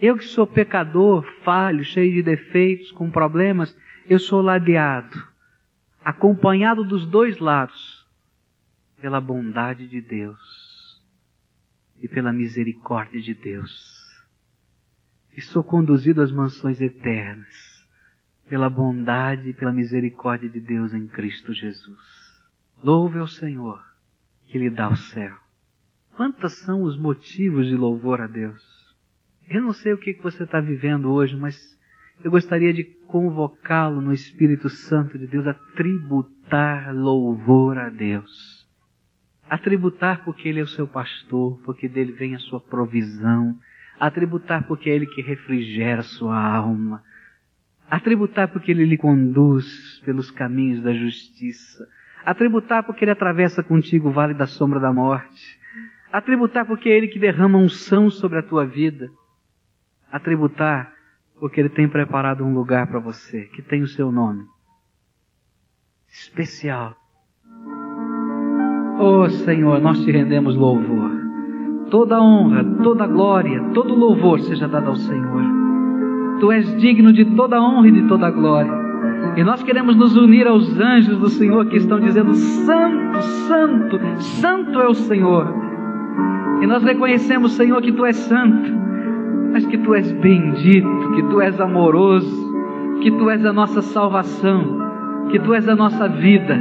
eu 0.03 0.19
que 0.19 0.25
sou 0.25 0.47
pecador, 0.47 1.23
falho, 1.45 1.85
cheio 1.85 2.13
de 2.13 2.23
defeitos, 2.23 2.91
com 2.91 3.11
problemas, 3.11 3.75
eu 4.11 4.19
sou 4.19 4.43
ladeado, 4.43 5.25
acompanhado 6.05 6.83
dos 6.83 7.07
dois 7.07 7.39
lados, 7.39 8.05
pela 9.01 9.21
bondade 9.21 9.87
de 9.87 10.01
Deus 10.01 11.01
e 12.03 12.09
pela 12.09 12.33
misericórdia 12.33 13.21
de 13.21 13.33
Deus. 13.33 13.71
E 15.37 15.41
sou 15.41 15.63
conduzido 15.63 16.21
às 16.23 16.33
mansões 16.33 16.81
eternas, 16.81 17.87
pela 18.49 18.69
bondade 18.69 19.51
e 19.51 19.55
pela 19.55 19.73
misericórdia 19.73 20.49
de 20.49 20.59
Deus 20.59 20.93
em 20.93 21.07
Cristo 21.07 21.55
Jesus. 21.55 22.43
Louve 22.83 23.21
ao 23.21 23.29
Senhor 23.29 23.81
que 24.49 24.59
lhe 24.59 24.71
dá 24.71 24.89
o 24.89 24.97
céu. 24.97 25.37
Quantos 26.17 26.59
são 26.65 26.83
os 26.83 26.99
motivos 26.99 27.69
de 27.69 27.77
louvor 27.77 28.21
a 28.21 28.27
Deus? 28.27 28.61
Eu 29.49 29.63
não 29.63 29.73
sei 29.73 29.93
o 29.93 29.99
que 29.99 30.15
você 30.15 30.43
está 30.43 30.61
vivendo 30.61 31.13
hoje, 31.13 31.37
mas 31.37 31.79
eu 32.23 32.31
gostaria 32.31 32.73
de 32.73 32.85
convocá-lo 33.07 34.01
no 34.01 34.13
Espírito 34.13 34.69
Santo 34.69 35.19
de 35.19 35.27
Deus 35.27 35.47
a 35.47 35.55
tributar 35.55 36.95
louvor 36.95 37.79
a 37.79 37.89
Deus. 37.89 38.69
A 39.49 39.59
tributar 39.59 40.25
porque 40.25 40.49
Ele 40.49 40.61
é 40.61 40.63
o 40.63 40.69
seu 40.69 40.87
pastor, 40.87 41.61
porque 41.65 41.89
dele 41.89 42.13
vem 42.13 42.35
a 42.35 42.39
sua 42.39 42.61
provisão. 42.61 43.59
A 43.99 44.11
tributar 44.11 44.67
porque 44.67 44.89
é 44.91 44.95
Ele 44.95 45.07
que 45.07 45.23
refrigera 45.23 46.01
a 46.01 46.05
sua 46.05 46.39
alma. 46.39 47.03
A 47.91 47.99
tributar 47.99 48.49
porque 48.49 48.71
Ele 48.71 48.85
lhe 48.85 48.97
conduz 48.97 50.01
pelos 50.05 50.31
caminhos 50.31 50.83
da 50.83 50.93
justiça 50.93 51.87
a 52.25 52.35
tributar 52.35 52.83
porque 52.85 53.05
Ele 53.05 53.13
atravessa 53.13 53.63
contigo 53.63 54.09
o 54.09 54.13
vale 54.13 54.35
da 54.35 54.47
sombra 54.47 54.79
da 54.79 54.93
morte, 54.93 55.59
a 56.13 56.21
tributar 56.21 56.67
porque 56.67 56.89
é 56.89 56.97
Ele 56.97 57.09
que 57.09 57.19
derrama 57.19 57.59
unção 57.59 58.11
sobre 58.11 58.39
a 58.39 58.43
tua 58.43 58.67
vida, 58.67 59.11
a 60.11 60.19
tributar 60.19 60.93
porque 61.41 61.61
Ele 61.61 61.71
tem 61.71 61.89
preparado 61.89 62.45
um 62.45 62.55
lugar 62.55 62.87
para 62.87 63.01
você, 63.01 63.45
que 63.55 63.63
tem 63.63 63.83
o 63.83 63.89
seu 63.89 64.13
nome. 64.13 64.45
Especial. 66.09 66.95
Oh 69.01 69.29
Senhor, 69.31 69.81
nós 69.81 70.05
te 70.05 70.13
rendemos 70.13 70.55
louvor. 70.55 71.11
Toda 71.91 72.21
honra, 72.21 72.63
toda 72.83 73.07
glória, 73.07 73.63
todo 73.73 73.95
louvor 73.95 74.41
seja 74.41 74.69
dado 74.69 74.91
ao 74.91 74.97
Senhor. 74.97 75.43
Tu 76.39 76.53
és 76.53 76.77
digno 76.77 77.13
de 77.13 77.25
toda 77.35 77.61
honra 77.61 77.89
e 77.89 77.93
de 77.93 78.07
toda 78.07 78.31
glória. 78.31 78.73
E 79.37 79.43
nós 79.43 79.63
queremos 79.63 79.97
nos 79.97 80.17
unir 80.17 80.47
aos 80.47 80.79
anjos 80.79 81.19
do 81.19 81.29
Senhor 81.29 81.67
que 81.67 81.77
estão 81.77 81.99
dizendo: 82.01 82.35
Santo, 82.35 83.23
Santo, 83.23 83.99
Santo 84.19 84.81
é 84.81 84.89
o 84.89 84.95
Senhor. 84.95 85.55
E 86.63 86.67
nós 86.67 86.83
reconhecemos, 86.83 87.53
Senhor, 87.53 87.81
que 87.81 87.93
Tu 87.93 88.05
és 88.05 88.17
santo, 88.17 88.71
mas 89.53 89.67
que 89.67 89.79
Tu 89.79 89.95
és 89.95 90.13
bendito, 90.13 91.00
que 91.15 91.23
Tu 91.25 91.41
és 91.41 91.61
amoroso, 91.61 92.53
que 93.01 93.11
Tu 93.11 93.31
és 93.31 93.45
a 93.45 93.53
nossa 93.53 93.83
salvação, 93.83 94.79
que 95.31 95.39
Tu 95.39 95.55
és 95.55 95.69
a 95.69 95.75
nossa 95.77 96.09
vida. 96.09 96.59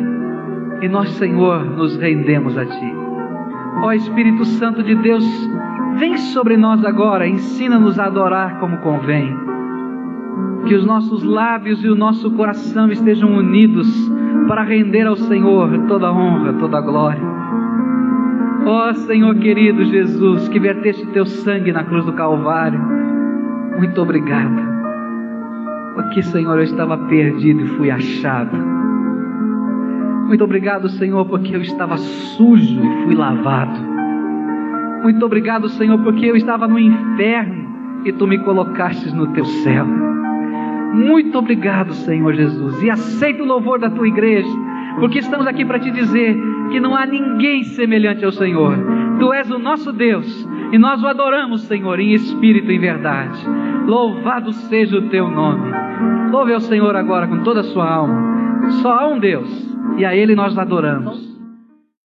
E 0.81 0.87
nós, 0.87 1.09
Senhor, 1.11 1.65
nos 1.65 1.97
rendemos 1.97 2.57
a 2.57 2.65
Ti. 2.65 2.93
Ó 3.83 3.91
Espírito 3.91 4.45
Santo 4.45 4.83
de 4.83 4.95
Deus, 4.95 5.25
vem 5.97 6.17
sobre 6.17 6.57
nós 6.57 6.83
agora, 6.85 7.27
ensina-nos 7.27 7.99
a 7.99 8.05
adorar 8.05 8.59
como 8.59 8.77
convém 8.77 9.49
que 10.65 10.75
os 10.75 10.85
nossos 10.85 11.23
lábios 11.23 11.83
e 11.83 11.89
o 11.89 11.95
nosso 11.95 12.31
coração 12.31 12.91
estejam 12.91 13.33
unidos 13.33 13.87
para 14.47 14.63
render 14.63 15.07
ao 15.07 15.15
Senhor 15.15 15.87
toda 15.87 16.07
a 16.07 16.13
honra, 16.13 16.53
toda 16.53 16.77
a 16.77 16.81
glória. 16.81 17.21
Ó 18.65 18.93
Senhor 18.93 19.35
querido 19.35 19.83
Jesus, 19.85 20.47
que 20.49 20.59
verteste 20.59 21.05
teu 21.07 21.25
sangue 21.25 21.71
na 21.71 21.83
cruz 21.83 22.05
do 22.05 22.13
Calvário, 22.13 22.98
muito 23.79 24.01
obrigado. 24.01 24.61
Porque, 25.95 26.21
Senhor, 26.21 26.57
eu 26.57 26.63
estava 26.63 26.97
perdido 26.97 27.61
e 27.61 27.67
fui 27.69 27.89
achado. 27.89 28.55
Muito 30.27 30.43
obrigado, 30.43 30.89
Senhor, 30.89 31.25
porque 31.25 31.55
eu 31.55 31.61
estava 31.61 31.97
sujo 31.97 32.81
e 32.83 33.03
fui 33.05 33.15
lavado. 33.15 33.79
Muito 35.01 35.25
obrigado, 35.25 35.69
Senhor, 35.69 35.97
porque 36.03 36.25
eu 36.25 36.35
estava 36.35 36.67
no 36.67 36.77
inferno 36.77 38.03
e 38.03 38.11
tu 38.11 38.27
me 38.27 38.37
colocastes 38.39 39.13
no 39.13 39.27
teu 39.27 39.45
céu. 39.45 39.85
Muito 40.93 41.37
obrigado, 41.37 41.93
Senhor 41.93 42.33
Jesus, 42.33 42.83
e 42.83 42.89
aceita 42.89 43.43
o 43.43 43.45
louvor 43.45 43.79
da 43.79 43.89
tua 43.89 44.07
igreja, 44.07 44.49
porque 44.99 45.19
estamos 45.19 45.47
aqui 45.47 45.63
para 45.63 45.79
te 45.79 45.89
dizer 45.89 46.37
que 46.69 46.81
não 46.81 46.95
há 46.97 47.05
ninguém 47.05 47.63
semelhante 47.63 48.25
ao 48.25 48.31
Senhor. 48.31 48.75
Tu 49.19 49.33
és 49.33 49.49
o 49.49 49.57
nosso 49.57 49.93
Deus 49.93 50.38
e 50.71 50.77
nós 50.77 51.01
o 51.01 51.07
adoramos, 51.07 51.61
Senhor, 51.61 51.99
em 51.99 52.13
espírito 52.13 52.71
e 52.71 52.75
em 52.75 52.79
verdade. 52.79 53.39
Louvado 53.85 54.53
seja 54.53 54.97
o 54.97 55.09
teu 55.09 55.29
nome. 55.29 55.71
Louve 56.31 56.53
ao 56.53 56.59
Senhor 56.59 56.95
agora 56.95 57.27
com 57.27 57.43
toda 57.43 57.61
a 57.61 57.63
sua 57.63 57.89
alma. 57.89 58.69
Só 58.81 58.93
há 58.93 59.07
um 59.07 59.19
Deus 59.19 59.49
e 59.97 60.05
a 60.05 60.15
Ele 60.15 60.35
nós 60.35 60.57
adoramos. 60.57 61.28